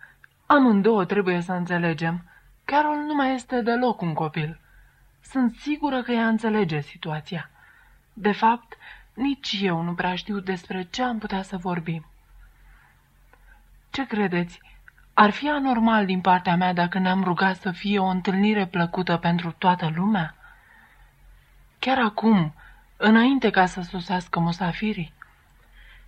[0.45, 2.23] amândouă trebuie să înțelegem.
[2.65, 4.59] Carol nu mai este deloc un copil.
[5.21, 7.49] Sunt sigură că ea înțelege situația.
[8.17, 8.77] De fapt,
[9.13, 12.05] nici eu nu prea știu despre ce am putea să vorbim.
[13.89, 14.61] Ce credeți?
[15.13, 19.55] Ar fi anormal din partea mea dacă ne-am rugat să fie o întâlnire plăcută pentru
[19.57, 20.35] toată lumea?
[21.79, 22.53] Chiar acum,
[22.97, 25.13] înainte ca să sosească musafirii?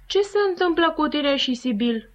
[0.06, 2.10] Ce se întâmplă cu tine și Sibil?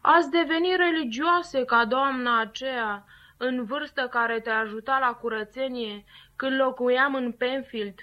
[0.00, 3.04] Ați devenit religioase ca doamna aceea,
[3.36, 6.04] în vârstă care te ajuta la curățenie,
[6.36, 7.98] când locuiam în Penfield.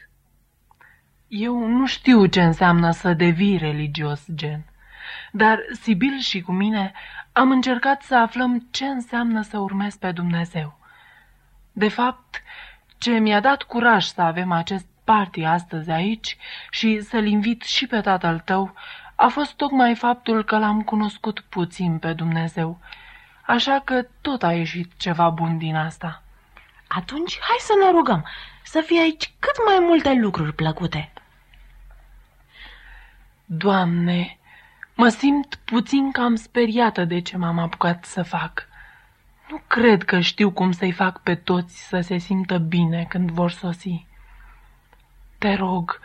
[1.28, 4.66] Eu nu știu ce înseamnă să devii religios, gen.
[5.32, 6.94] Dar Sibil și cu mine
[7.32, 10.80] am încercat să aflăm ce înseamnă să urmez pe Dumnezeu.
[11.72, 12.42] De fapt,
[12.98, 16.38] ce mi-a dat curaj să avem acest party astăzi aici
[16.70, 18.74] și să-l invit și pe tatăl tău
[19.16, 22.80] a fost tocmai faptul că l-am cunoscut puțin pe Dumnezeu.
[23.46, 26.24] Așa că tot a ieșit ceva bun din asta.
[26.88, 28.26] Atunci, hai să ne rugăm
[28.66, 31.12] să fie aici cât mai multe lucruri plăcute.
[33.46, 34.38] Doamne,
[34.96, 38.68] mă simt puțin cam speriată de ce m-am apucat să fac.
[39.50, 43.52] Nu cred că știu cum să-i fac pe toți să se simtă bine când vor
[43.52, 44.06] sosi.
[45.38, 46.00] Te rog,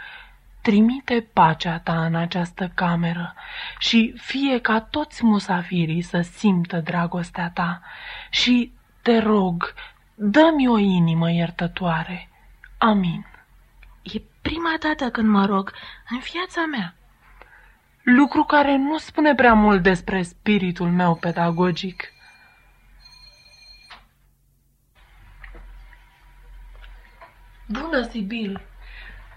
[0.63, 3.35] trimite pacea ta în această cameră
[3.79, 7.81] și fie ca toți musafirii să simtă dragostea ta
[8.31, 9.75] și, te rog,
[10.15, 12.30] dă-mi o inimă iertătoare.
[12.83, 13.27] Amin.
[14.03, 15.73] E prima dată când mă rog
[16.11, 16.95] în viața mea.
[18.03, 22.13] Lucru care nu spune prea mult despre spiritul meu pedagogic.
[27.67, 28.61] Bună, Sibil!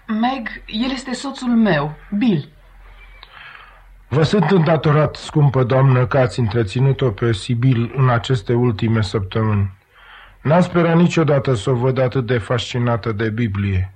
[0.06, 2.48] Meg, el este soțul meu, Bill.
[4.08, 9.70] Vă sunt îndatorat, scumpă doamnă, că ați întreținut-o pe Sibil în aceste ultime săptămâni.
[10.44, 13.94] N-am sperat niciodată să o văd atât de fascinată de Biblie.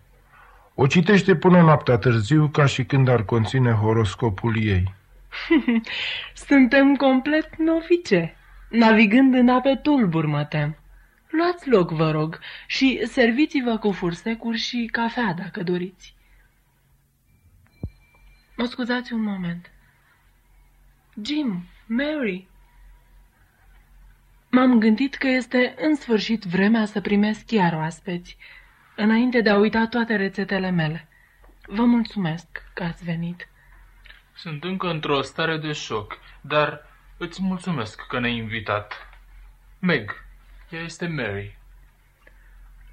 [0.75, 4.95] O citește până noaptea târziu, ca și când ar conține horoscopul ei.
[6.49, 8.37] Suntem complet novice,
[8.71, 10.77] navigând în ape tulburi, mă tem.
[11.31, 16.15] Luați loc, vă rog, și serviți-vă cu fursecuri și cafea, dacă doriți.
[18.57, 19.71] Mă scuzați un moment.
[21.23, 22.49] Jim, Mary.
[24.51, 28.37] M-am gândit că este în sfârșit vremea să primesc chiar oaspeți,
[28.97, 31.09] înainte de a uita toate rețetele mele.
[31.67, 33.49] Vă mulțumesc că ați venit.
[34.35, 36.87] Sunt încă într-o stare de șoc, dar
[37.17, 38.93] îți mulțumesc că ne-ai invitat.
[39.79, 40.25] Meg,
[40.71, 41.59] ea este Mary.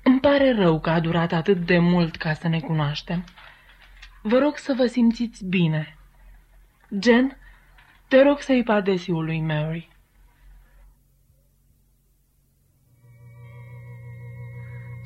[0.04, 3.24] Îmi pare rău că a durat atât de mult ca să ne cunoaștem.
[4.22, 5.98] Vă rog să vă simțiți bine.
[7.02, 7.38] Jen,
[8.08, 9.90] te rog să-i padesiul lui Mary.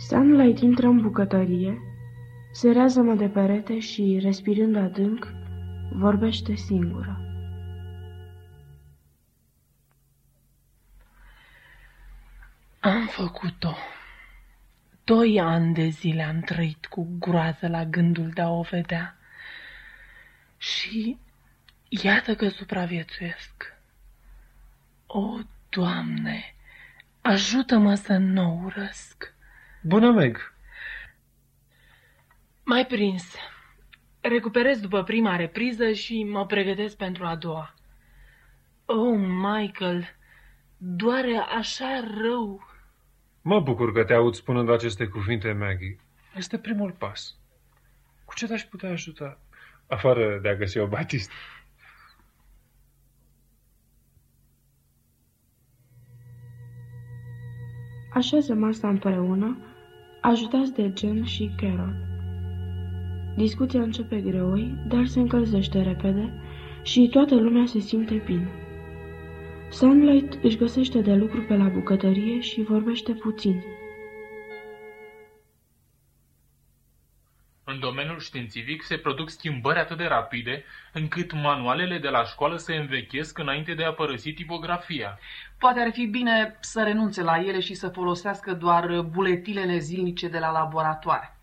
[0.10, 1.78] Sunlight intră în bucătărie,
[2.51, 5.34] se rează-mă de perete și, respirând adânc,
[5.91, 7.20] vorbește singură.
[12.80, 13.76] Am făcut-o.
[15.03, 19.18] Doi ani de zile am trăit cu groază la gândul de a o vedea.
[20.57, 21.18] Și
[21.89, 23.74] iată că supraviețuiesc.
[25.05, 25.38] O,
[25.70, 26.55] Doamne,
[27.22, 29.38] ajută-mă să nu urăsc.
[29.82, 30.54] Bună, Meg!
[32.64, 33.36] Mai prins.
[34.22, 37.74] Recuperez după prima repriză și mă pregătesc pentru a doua.
[38.86, 40.16] Oh, Michael,
[40.78, 42.68] doare așa rău.
[43.42, 46.00] Mă bucur că te aud spunând aceste cuvinte, Maggie.
[46.36, 47.38] Este primul pas.
[48.26, 49.40] Cu ce te-aș putea ajuta?
[49.88, 51.34] Afară de a găsi o batistă.
[58.14, 59.68] Așează masa împreună,
[60.30, 61.94] ajutați de Jen și Carol.
[63.36, 66.34] Discuția începe greoi, dar se încălzește repede
[66.84, 68.48] și toată lumea se simte bine.
[69.70, 73.64] Sunlight își găsește de lucru pe la bucătărie și vorbește puțin.
[78.20, 80.63] Domeniul științific se produc schimbări atât de rapide
[80.93, 85.20] încât manualele de la școală se învechesc înainte de a părăsi tipografia.
[85.57, 90.39] Poate ar fi bine să renunțe la ele și să folosească doar buletilele zilnice de
[90.39, 91.38] la laboratoare.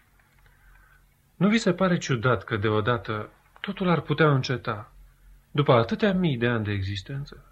[1.36, 4.92] Nu vi se pare ciudat că deodată totul ar putea înceta,
[5.50, 7.44] după atâtea mii de ani de existență?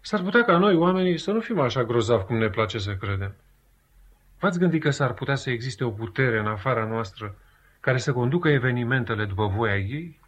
[0.00, 3.34] S-ar putea ca noi, oamenii, să nu fim așa grozavi cum ne place să credem.
[4.38, 7.34] V-ați gândit că s-ar putea să existe o putere în afara noastră
[7.82, 10.20] care să conducă evenimentele după voia ei?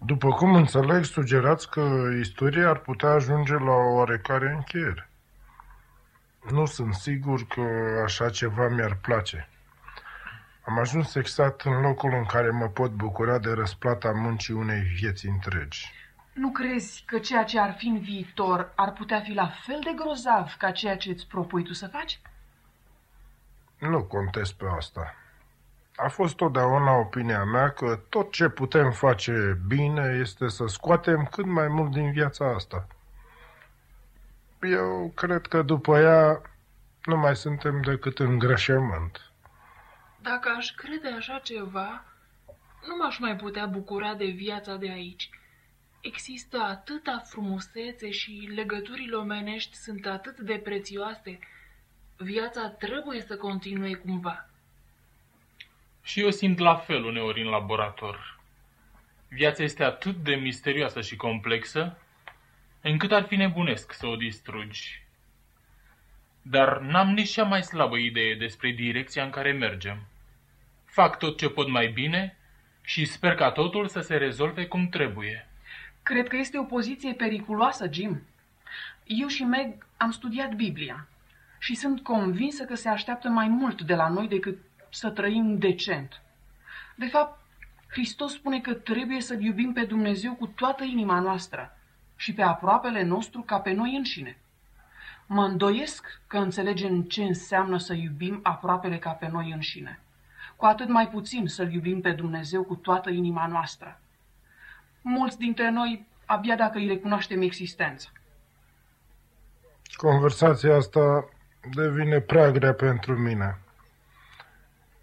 [0.00, 5.10] După cum înțeleg, sugerați că istoria ar putea ajunge la o oarecare încheiere.
[6.50, 7.62] Nu sunt sigur că
[8.04, 9.48] așa ceva mi-ar place.
[10.64, 15.26] Am ajuns exact în locul în care mă pot bucura de răsplata muncii unei vieți
[15.26, 15.92] întregi.
[16.32, 19.92] Nu crezi că ceea ce ar fi în viitor ar putea fi la fel de
[19.96, 22.20] grozav ca ceea ce îți propui tu să faci?
[23.78, 25.14] Nu contest pe asta.
[26.00, 31.46] A fost totdeauna opinia mea că tot ce putem face bine este să scoatem cât
[31.46, 32.86] mai mult din viața asta.
[34.60, 36.42] Eu cred că după ea
[37.04, 39.30] nu mai suntem decât în greșământ.
[40.20, 42.04] Dacă aș crede așa ceva,
[42.86, 45.30] nu m-aș mai putea bucura de viața de aici.
[46.00, 51.38] Există atâta frumusețe și legăturile omenești sunt atât de prețioase.
[52.16, 54.47] Viața trebuie să continue cumva.
[56.08, 58.40] Și eu simt la fel uneori în laborator.
[59.28, 61.98] Viața este atât de misterioasă și complexă,
[62.80, 65.02] încât ar fi nebunesc să o distrugi.
[66.42, 70.06] Dar n-am nici cea mai slabă idee despre direcția în care mergem.
[70.84, 72.36] Fac tot ce pot mai bine
[72.82, 75.48] și sper ca totul să se rezolve cum trebuie.
[76.02, 78.22] Cred că este o poziție periculoasă, Jim.
[79.04, 81.08] Eu și Meg am studiat Biblia
[81.58, 84.56] și sunt convinsă că se așteaptă mai mult de la noi decât
[84.90, 86.22] să trăim decent.
[86.96, 87.40] De fapt,
[87.88, 91.76] Hristos spune că trebuie să-L iubim pe Dumnezeu cu toată inima noastră
[92.16, 94.38] și pe aproapele nostru ca pe noi înșine.
[95.26, 100.00] Mă îndoiesc că înțelegem ce înseamnă să iubim aproapele ca pe noi înșine.
[100.56, 104.00] Cu atât mai puțin să-L iubim pe Dumnezeu cu toată inima noastră.
[105.02, 108.08] Mulți dintre noi abia dacă îi recunoaștem existența.
[109.96, 111.28] Conversația asta
[111.74, 113.58] devine prea grea pentru mine.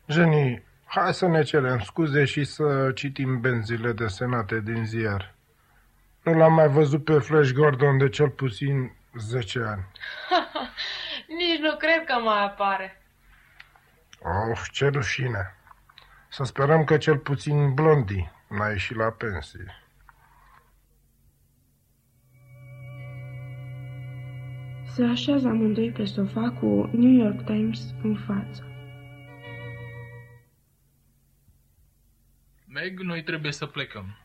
[0.07, 5.33] Jenny, hai să ne cerem scuze și să citim benzile desenate din ziar.
[6.23, 9.85] Nu l-am mai văzut pe Flash Gordon de cel puțin 10 ani.
[11.39, 13.01] Nici nu cred că mai apare.
[14.51, 15.55] Of, ce rușine.
[16.29, 19.83] Să sperăm că cel puțin Blondie n-a ieșit la pensie.
[24.85, 28.74] Se așează amândoi pe sofa cu New York Times în față.
[32.75, 34.17] Meg, noi trebuie să plecăm.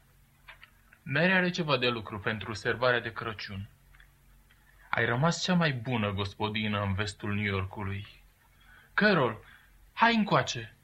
[1.02, 3.68] Mary are ceva de lucru pentru servarea de Crăciun.
[4.90, 8.06] Ai rămas cea mai bună gospodină în vestul New Yorkului.
[8.94, 9.38] Carol,
[9.92, 10.74] hai încoace.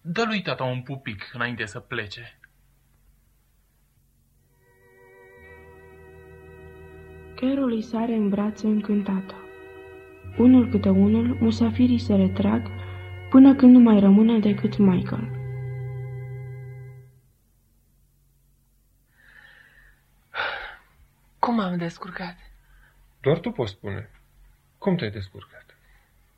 [0.00, 2.38] Dă lui tata un pupic înainte să plece.
[7.34, 9.34] Carol îi sare în brațe încântată.
[10.36, 12.70] Unul câte unul, musafirii se retrag
[13.30, 15.39] până când nu mai rămâne decât Michael.
[21.50, 22.36] Cum am descurcat?
[23.20, 24.10] Doar tu poți spune.
[24.78, 25.76] Cum te-ai descurcat?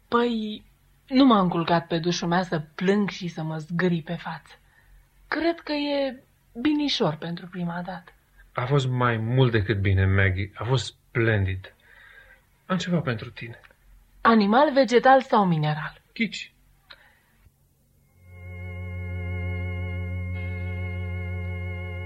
[0.09, 0.65] Păi,
[1.09, 4.59] nu m-am culcat pe dușul mea să plâng și să mă zgâri pe față.
[5.29, 6.23] Cred că e
[6.61, 8.13] binișor pentru prima dată.
[8.53, 10.51] A fost mai mult decât bine, Maggie.
[10.55, 11.75] A fost splendid.
[12.67, 13.61] Am ceva pentru tine.
[14.21, 16.01] Animal, vegetal sau mineral?
[16.13, 16.53] Chici.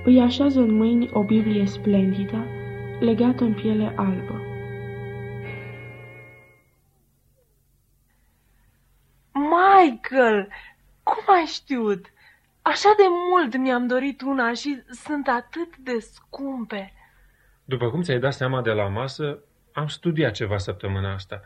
[0.05, 2.56] Îi așează în mâini o Biblie splendidă,
[3.01, 4.41] legată în piele albă.
[9.33, 10.49] Michael,
[11.03, 12.13] cum ai știut?
[12.63, 16.93] Așa de mult mi-am dorit una și sunt atât de scumpe.
[17.65, 19.39] După cum ți-ai dat seama de la masă,
[19.73, 21.41] am studiat ceva săptămâna asta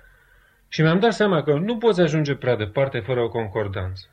[0.68, 4.06] și mi-am dat seama că nu poți ajunge prea departe fără o concordanță.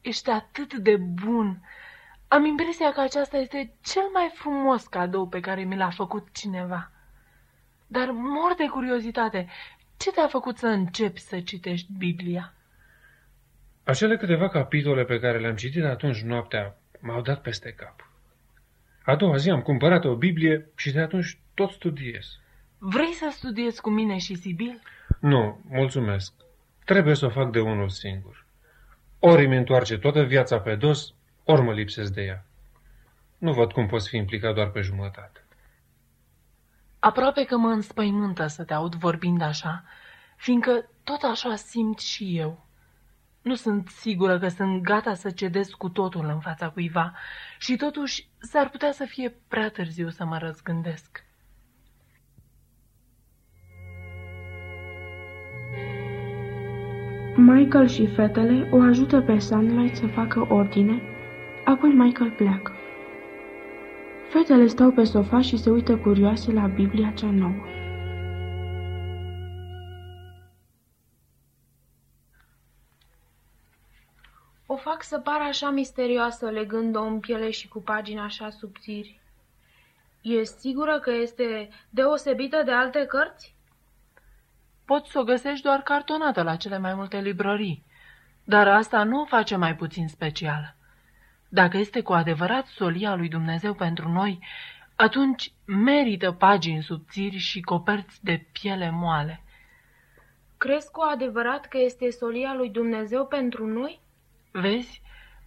[0.00, 1.62] Ești atât de bun.
[2.32, 6.90] Am impresia că aceasta este cel mai frumos cadou pe care mi l-a făcut cineva.
[7.86, 9.48] Dar mor de curiozitate,
[9.96, 12.52] ce te-a făcut să începi să citești Biblia?
[13.84, 18.08] Acele câteva capitole pe care le-am citit atunci noaptea m-au dat peste cap.
[19.04, 22.38] A doua zi am cumpărat o Biblie și de atunci tot studiez.
[22.78, 24.82] Vrei să studiezi cu mine și Sibil?
[25.20, 26.32] Nu, mulțumesc.
[26.84, 28.46] Trebuie să o fac de unul singur.
[29.18, 31.14] Ori îmi întoarce toată viața pe dos,
[31.44, 32.44] ori mă lipsesc de ea.
[33.38, 35.44] Nu văd cum poți fi implicat doar pe jumătate.
[36.98, 39.84] Aproape că mă înspăimântă să te aud vorbind așa,
[40.36, 42.66] fiindcă tot așa simt și eu.
[43.42, 47.14] Nu sunt sigură că sunt gata să cedez cu totul în fața cuiva
[47.58, 51.24] și totuși s-ar putea să fie prea târziu să mă răzgândesc.
[57.36, 61.02] Michael și fetele o ajută pe Sunlight să facă ordine,
[61.70, 62.72] apoi Michael pleacă.
[64.28, 67.64] Fetele stau pe sofa și se uită curioase la Biblia cea nouă.
[74.66, 79.20] O fac să pară așa misterioasă legând-o în piele și cu pagini așa subțiri.
[80.20, 83.54] E sigură că este deosebită de alte cărți?
[84.84, 87.84] Poți să o găsești doar cartonată la cele mai multe librării,
[88.44, 90.74] dar asta nu o face mai puțin specială.
[91.52, 94.38] Dacă este cu adevărat solia lui Dumnezeu pentru noi,
[94.94, 99.42] atunci merită pagini subțiri și coperți de piele moale.
[100.56, 104.00] Crezi cu adevărat că este solia lui Dumnezeu pentru noi?
[104.50, 105.02] Vezi,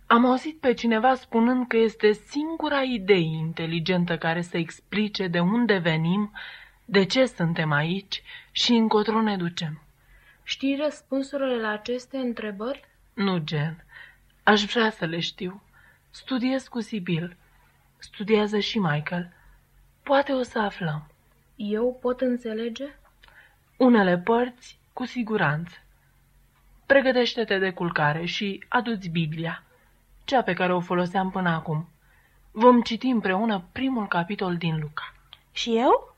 [0.08, 5.78] am auzit pe cineva spunând că este singura idee inteligentă care să explice de unde
[5.78, 6.32] venim,
[6.86, 9.82] de ce suntem aici și încotro ne ducem.
[10.43, 12.84] Știi răspunsurile la aceste întrebări?
[13.14, 13.86] Nu, Gen.
[14.43, 15.62] Aș vrea să le știu.
[16.16, 17.38] Studiez cu Sibil.
[17.97, 19.34] Studiază și Michael.
[20.03, 21.07] Poate o să aflăm.
[21.55, 22.86] Eu pot înțelege?
[23.78, 25.76] Unele părți, cu siguranță.
[26.86, 29.64] Pregătește-te de culcare și aduți Biblia,
[30.24, 31.89] cea pe care o foloseam până acum.
[32.51, 35.14] Vom citi împreună primul capitol din Luca.
[35.51, 36.16] Și eu?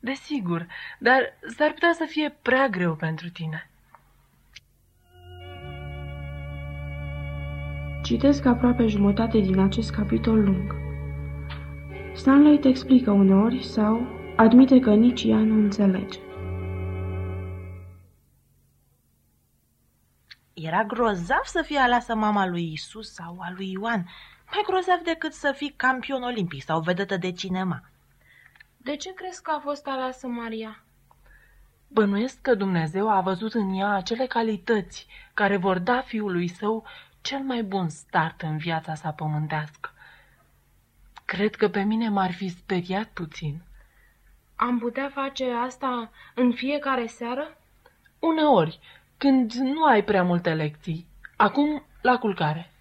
[0.00, 0.66] Desigur,
[0.98, 3.70] dar s-ar putea să fie prea greu pentru tine.
[8.12, 10.74] Citesc aproape jumătate din acest capitol lung.
[12.14, 14.06] Stanley explică uneori sau
[14.36, 16.18] admite că nici ea nu înțelege.
[20.52, 24.06] Era grozav să fie aleasă mama lui Isus sau a lui Ioan.
[24.50, 27.82] Mai grozav decât să fii campion olimpic sau vedetă de cinema.
[28.76, 30.84] De ce crezi că a fost aleasă Maria?
[31.88, 36.84] Bănuiesc că Dumnezeu a văzut în ea acele calități care vor da fiului său
[37.22, 39.90] cel mai bun start în viața sa pământească.
[41.24, 43.62] Cred că pe mine m-ar fi speriat puțin.
[44.56, 47.56] Am putea face asta în fiecare seară?
[48.18, 48.80] Uneori,
[49.16, 51.06] când nu ai prea multe lecții.
[51.36, 52.72] Acum, la culcare.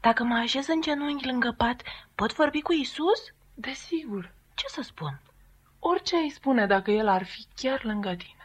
[0.00, 1.82] Dacă mă așez în genunchi lângă pat,
[2.14, 3.32] pot vorbi cu Isus?
[3.54, 4.32] Desigur.
[4.54, 5.20] Ce să spun?
[5.78, 8.37] Orice ai spune dacă el ar fi chiar lângă tine.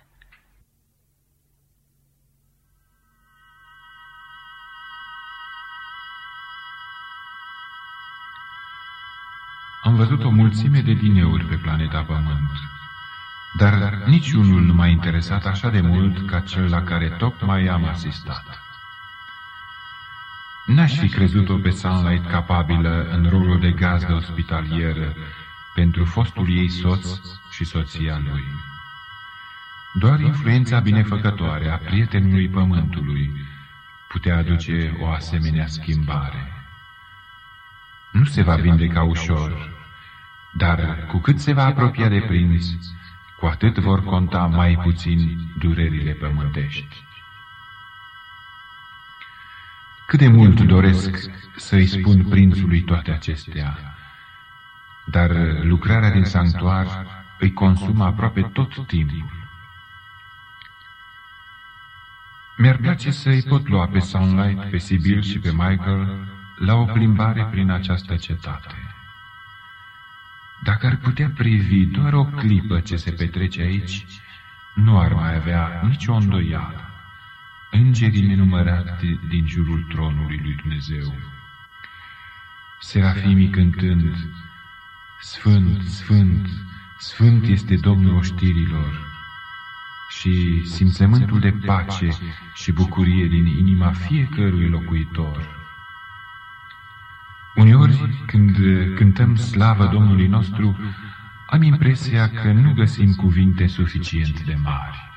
[9.94, 12.50] Am văzut o mulțime de dineuri pe planeta Pământ,
[13.58, 18.62] dar niciunul nu m-a interesat așa de mult ca cel la care tocmai am asistat.
[20.66, 25.14] N-aș fi crezut-o pe Sunlight capabilă în rolul de gazdă ospitalieră
[25.74, 27.08] pentru fostul ei soț
[27.52, 28.44] și soția lui.
[30.00, 33.32] Doar influența binefăcătoare a prietenului pământului
[34.08, 36.54] putea aduce o asemenea schimbare.
[38.12, 39.82] Nu se va vindeca ușor,
[40.54, 42.66] dar cu cât se va apropia de prinț,
[43.40, 47.04] cu atât vor conta mai puțin durerile pământești.
[50.08, 53.96] Cât de mult doresc să-i spun prințului toate acestea,
[55.06, 55.32] dar
[55.62, 56.88] lucrarea din sanctuar
[57.40, 59.42] îi consumă aproape tot timpul.
[62.58, 66.28] Mi-ar place să-i pot lua pe Sunlight, pe Sibyl și pe Michael
[66.58, 68.93] la o plimbare prin această cetate.
[70.64, 74.06] Dacă ar putea privi doar o clipă ce se petrece aici,
[74.76, 76.90] nu ar mai avea nicio îndoială.
[77.72, 81.14] Îngerii nenumărate din jurul tronului lui Dumnezeu.
[82.80, 84.16] Serafimii cântând,
[85.22, 86.48] Sfânt, Sfânt,
[86.98, 89.12] Sfânt este Domnul oștirilor,
[90.10, 92.10] și simțământul de pace
[92.54, 95.63] și bucurie din inima fiecărui locuitor.
[97.56, 98.56] Uneori, când
[98.96, 100.78] cântăm slavă Domnului nostru,
[101.50, 105.12] am impresia că nu găsim cuvinte suficient de mari.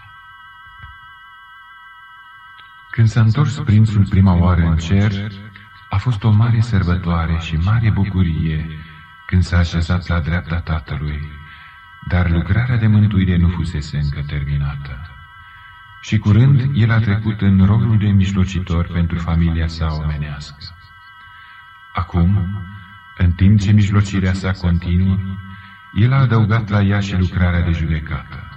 [2.90, 5.12] Când s-a întors prințul prima oară în cer,
[5.90, 8.66] a fost o mare sărbătoare și mare bucurie
[9.26, 11.20] când s-a așezat la dreapta tatălui,
[12.08, 15.10] dar lucrarea de mântuire nu fusese încă terminată.
[16.00, 20.75] Și curând el a trecut în rolul de mijlocitor pentru familia sa omenească.
[21.96, 22.62] Acum,
[23.16, 25.18] în timp ce mijlocirea sa continuă,
[25.94, 28.48] el a adăugat la ea și lucrarea de judecată,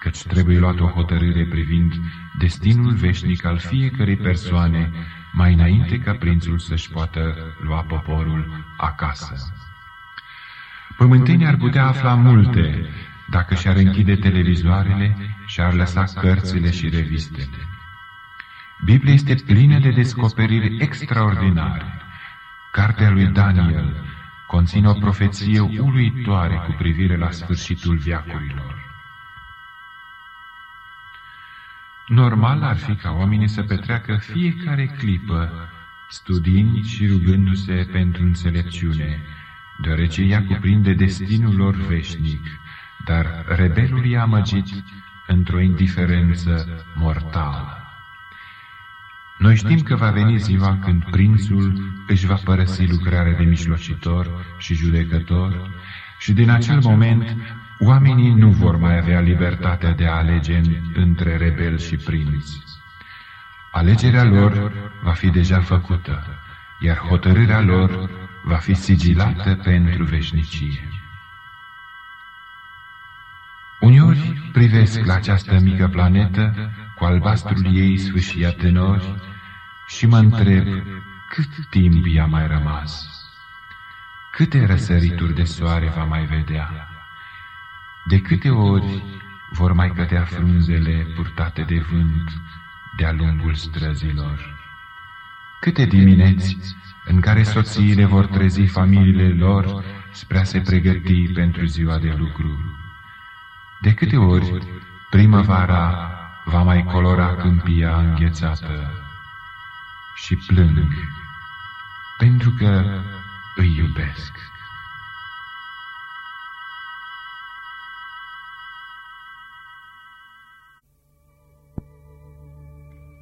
[0.00, 1.94] căci trebuie luat o hotărâre privind
[2.38, 4.90] destinul veșnic al fiecărei persoane
[5.32, 9.34] mai înainte ca prințul să-și poată lua poporul acasă.
[10.96, 12.88] Pământenii ar putea afla multe
[13.28, 15.16] dacă și-ar închide televizoarele
[15.46, 17.68] și ar lăsa cărțile și revistele.
[18.84, 22.00] Biblia este plină de descoperiri extraordinare.
[22.72, 24.04] Cartea lui Daniel
[24.46, 28.88] conține o profeție uluitoare cu privire la sfârșitul viacurilor.
[32.06, 35.68] Normal ar fi ca oamenii să petreacă fiecare clipă
[36.08, 39.22] studiind și rugându-se pentru înțelepciune,
[39.78, 42.46] deoarece ea cuprinde destinul lor veșnic,
[43.04, 44.66] dar rebelul i-a amăgit
[45.26, 47.79] într-o indiferență mortală.
[49.40, 54.74] Noi știm că va veni ziua când prințul își va părăsi lucrarea de mijlocitor și
[54.74, 55.70] judecător
[56.18, 57.36] și din acel moment
[57.78, 60.60] oamenii nu vor mai avea libertatea de a alege
[60.94, 62.48] între rebel și prinț.
[63.72, 64.72] Alegerea lor
[65.02, 66.24] va fi deja făcută,
[66.80, 68.10] iar hotărârea lor
[68.42, 70.88] va fi sigilată pentru veșnicie.
[73.80, 79.28] Uneori privesc la această mică planetă cu albastrul ei sfâșiat de nori
[79.96, 80.66] și mă întreb
[81.28, 83.08] cât timp i-a mai rămas,
[84.32, 86.88] câte răsărituri de soare va mai vedea,
[88.04, 89.04] de câte ori
[89.50, 92.30] vor mai cădea frunzele purtate de vânt
[92.96, 94.58] de-a lungul străzilor,
[95.60, 96.56] câte dimineți
[97.04, 102.78] în care soțiile vor trezi familiile lor spre a se pregăti pentru ziua de lucru.
[103.80, 104.58] De câte ori
[105.10, 106.10] primăvara
[106.44, 108.99] va mai colora câmpia înghețată
[110.24, 110.92] și plâng,
[112.18, 112.82] pentru că
[113.56, 114.32] îi iubesc.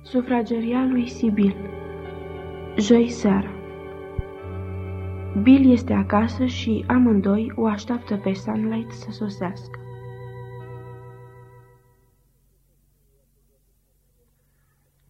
[0.03, 1.57] Sufrageria lui Sibil
[2.79, 3.51] Joi seara
[5.43, 9.88] Bill este acasă și amândoi o așteaptă pe Sunlight să sosească.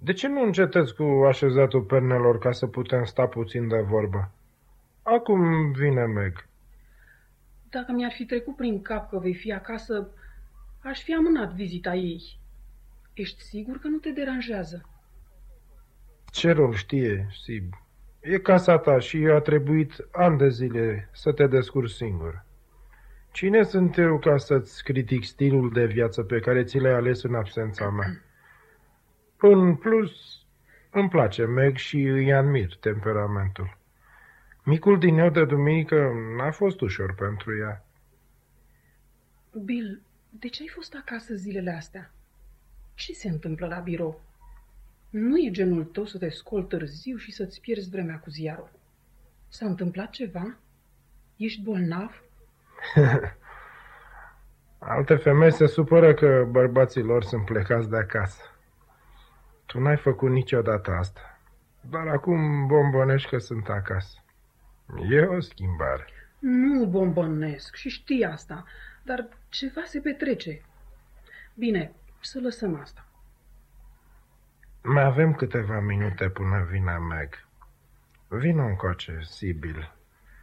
[0.08, 4.30] De ce nu încetezi cu așezatul pernelor ca să putem sta puțin de vorbă?
[5.02, 6.48] Acum vine Meg.
[7.70, 10.08] Dacă mi-ar fi trecut prin cap că vei fi acasă,
[10.82, 12.38] aș fi amânat vizita ei.
[13.14, 14.88] Ești sigur că nu te deranjează?
[16.30, 17.72] Cerul știe, Sib.
[18.20, 22.44] E casa ta și a trebuit ani de zile să te descurci singur.
[23.32, 27.34] Cine sunt eu ca să-ți critic stilul de viață pe care ți l-ai ales în
[27.34, 28.22] absența mea?
[29.40, 30.10] În plus,
[30.90, 33.78] îmi place Meg și îi admir temperamentul.
[34.64, 37.84] Micul din eu de duminică n-a fost ușor pentru ea.
[39.64, 42.10] Bill, de ce ai fost acasă zilele astea?
[42.94, 44.20] Ce se întâmplă la birou?
[45.10, 48.70] Nu e genul tău să te scol târziu și să-ți pierzi vremea cu ziarul.
[49.48, 50.56] S-a întâmplat ceva?
[51.36, 52.22] Ești bolnav?
[54.78, 58.42] Alte femei se supără că bărbații lor sunt plecați de acasă.
[59.68, 61.38] Tu n-ai făcut niciodată asta.
[61.80, 64.18] Dar acum bombonești că sunt acasă.
[65.10, 66.04] E o schimbare.
[66.38, 68.64] Nu bombănesc și știi asta,
[69.02, 70.60] dar ceva se petrece.
[71.54, 73.06] Bine, să lăsăm asta.
[74.82, 77.46] Mai avem câteva minute până vine Meg.
[78.28, 79.92] Vino încoace, Sibil,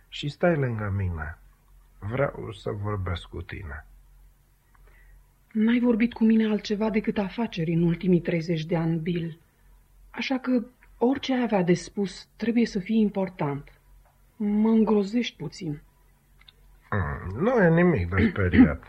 [0.07, 1.37] și stai lângă mine.
[1.99, 3.85] Vreau să vorbesc cu tine.
[5.55, 9.37] N-ai vorbit cu mine altceva decât afaceri în ultimii 30 de ani, Bill.
[10.09, 10.63] Așa că
[10.97, 13.71] orice ai avea de spus trebuie să fie important.
[14.35, 15.81] Mă îngrozești puțin.
[16.91, 18.83] Mm, nu e nimic de speriat.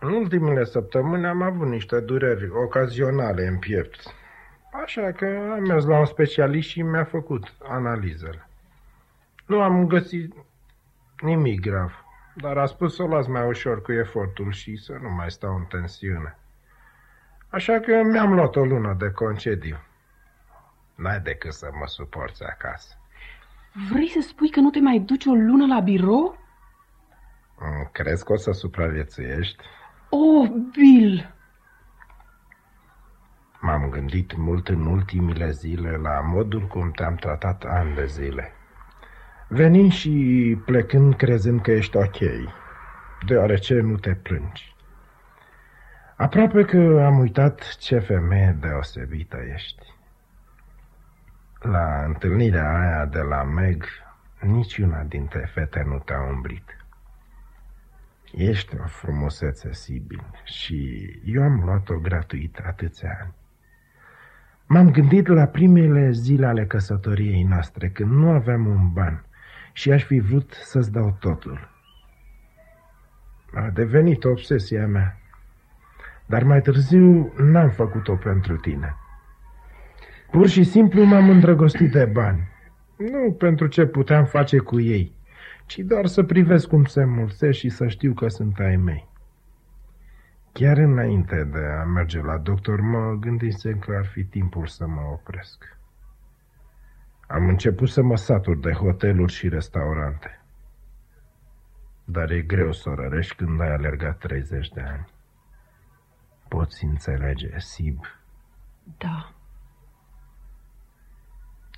[0.00, 4.14] În ultimele săptămâni am avut niște dureri ocazionale în piept.
[4.82, 5.26] Așa că
[5.56, 8.48] am mers la un specialist și mi-a făcut analizele.
[9.46, 10.34] Nu am găsit
[11.20, 15.10] nimic grav, dar a spus să o las mai ușor cu efortul și să nu
[15.10, 16.38] mai stau în tensiune.
[17.48, 19.76] Așa că mi-am luat o lună de concediu.
[20.94, 22.96] N-ai decât să mă suporți acasă.
[23.90, 26.38] Vrei să spui că nu te mai duci o lună la birou?
[27.58, 29.64] Mm, crezi că o să supraviețuiești?
[30.08, 31.34] Oh, Bill!
[33.60, 38.52] M-am gândit mult în ultimile zile la modul cum te-am tratat ani de zile.
[39.54, 42.18] Venind și plecând crezând că ești ok,
[43.26, 44.74] deoarece nu te plângi.
[46.16, 49.86] Aproape că am uitat ce femeie deosebită ești.
[51.60, 53.84] La întâlnirea aia de la Meg,
[54.40, 56.76] niciuna dintre fete nu te-a umbrit.
[58.32, 63.34] Ești o frumusețe, Sibil, și eu am luat-o gratuit atâția ani.
[64.66, 69.26] M-am gândit la primele zile ale căsătoriei noastre, când nu aveam un ban
[69.72, 71.70] și aș fi vrut să-ți dau totul.
[73.54, 75.20] A devenit obsesia mea,
[76.26, 78.96] dar mai târziu n-am făcut-o pentru tine.
[80.30, 82.48] Pur și simplu m-am îndrăgostit de bani.
[82.96, 85.14] Nu pentru ce puteam face cu ei,
[85.66, 89.08] ci doar să privesc cum se mulțesc și să știu că sunt ai mei.
[90.52, 95.00] Chiar înainte de a merge la doctor, mă gândisem că ar fi timpul să mă
[95.12, 95.76] opresc.
[97.32, 100.40] Am început să mă satur de hoteluri și restaurante.
[102.04, 105.06] Dar e greu să o rărești când ai alergat 30 de ani.
[106.48, 107.98] Poți înțelege, Sib?
[108.98, 109.32] Da.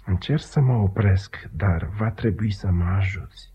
[0.05, 3.53] Încerc să mă opresc, dar va trebui să mă ajuți.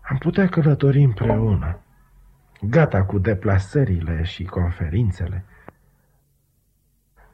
[0.00, 1.80] Am putea călători împreună.
[2.60, 5.44] Gata cu deplasările și conferințele.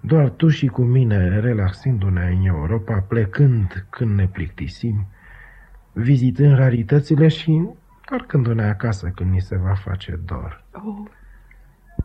[0.04, 5.06] Doar tu și cu mine, relaxându-ne în Europa, plecând când ne plictisim,
[5.92, 10.64] vizitând raritățile și întorcându-ne acasă când ni se va face dor.
[10.72, 11.10] Oh.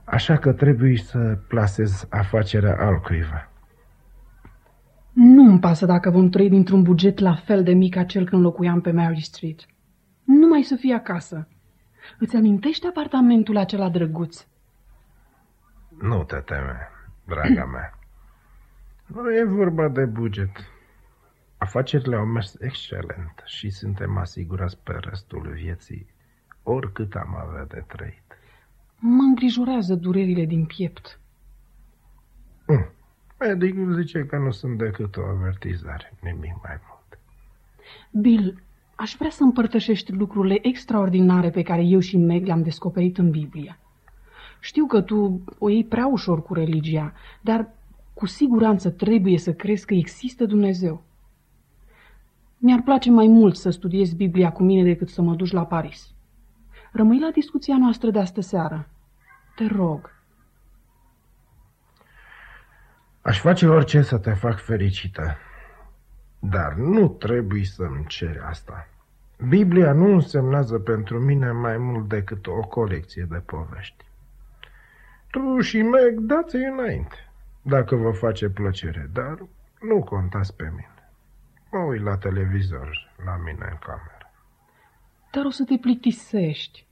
[0.04, 3.50] Așa că trebuie să plasez afacerea altcuiva.
[5.14, 8.82] Nu-mi pasă dacă vom trăi dintr-un buget la fel de mic ca cel când locuiam
[8.82, 9.66] pe Mary Street.
[10.24, 11.48] Numai să fie acasă.
[12.20, 14.46] Îți amintești apartamentul acela drăguț?
[16.02, 16.90] Nu te teme,
[17.28, 18.00] draga mea.
[19.06, 20.52] Nu e vorba de buget.
[21.58, 26.08] Afacerile au mers excelent și suntem asigurați pe restul vieții,
[26.64, 28.40] oricât am avea de trăit.
[29.00, 31.20] Mă îngrijorează durerile din piept.
[32.68, 32.90] Mm.
[33.40, 37.20] Medicul zice că nu sunt decât o avertizare, nimic mai mult.
[38.12, 38.64] Bill,
[38.96, 43.80] aș vrea să împărtășești lucrurile extraordinare pe care eu și Meg le-am descoperit în Biblie.
[44.60, 47.70] Știu că tu o iei prea ușor cu religia, dar
[48.14, 51.04] cu siguranță trebuie să crezi că există Dumnezeu.
[52.58, 56.14] Mi-ar place mai mult să studiezi Biblia cu mine decât să mă duci la Paris.
[56.92, 58.90] Rămâi la discuția noastră de astă seară.
[59.56, 60.12] Te rog.
[63.22, 65.38] Aș face orice să te fac fericită,
[66.40, 68.88] dar nu trebuie să-mi ceri asta.
[69.48, 74.07] Biblia nu însemnează pentru mine mai mult decât o colecție de povești.
[75.32, 77.30] Tu și Meg dați înainte,
[77.62, 79.38] dacă vă face plăcere, dar
[79.82, 81.12] nu contați pe mine.
[81.72, 84.32] Mă uit la televizor, la mine în cameră.
[85.32, 86.86] Dar o să te plictisești.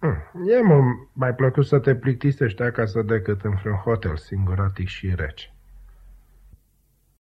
[0.00, 5.14] Mm, E mult mai plăcut să te plictisești acasă decât în vreun hotel singuratic și
[5.14, 5.53] rece.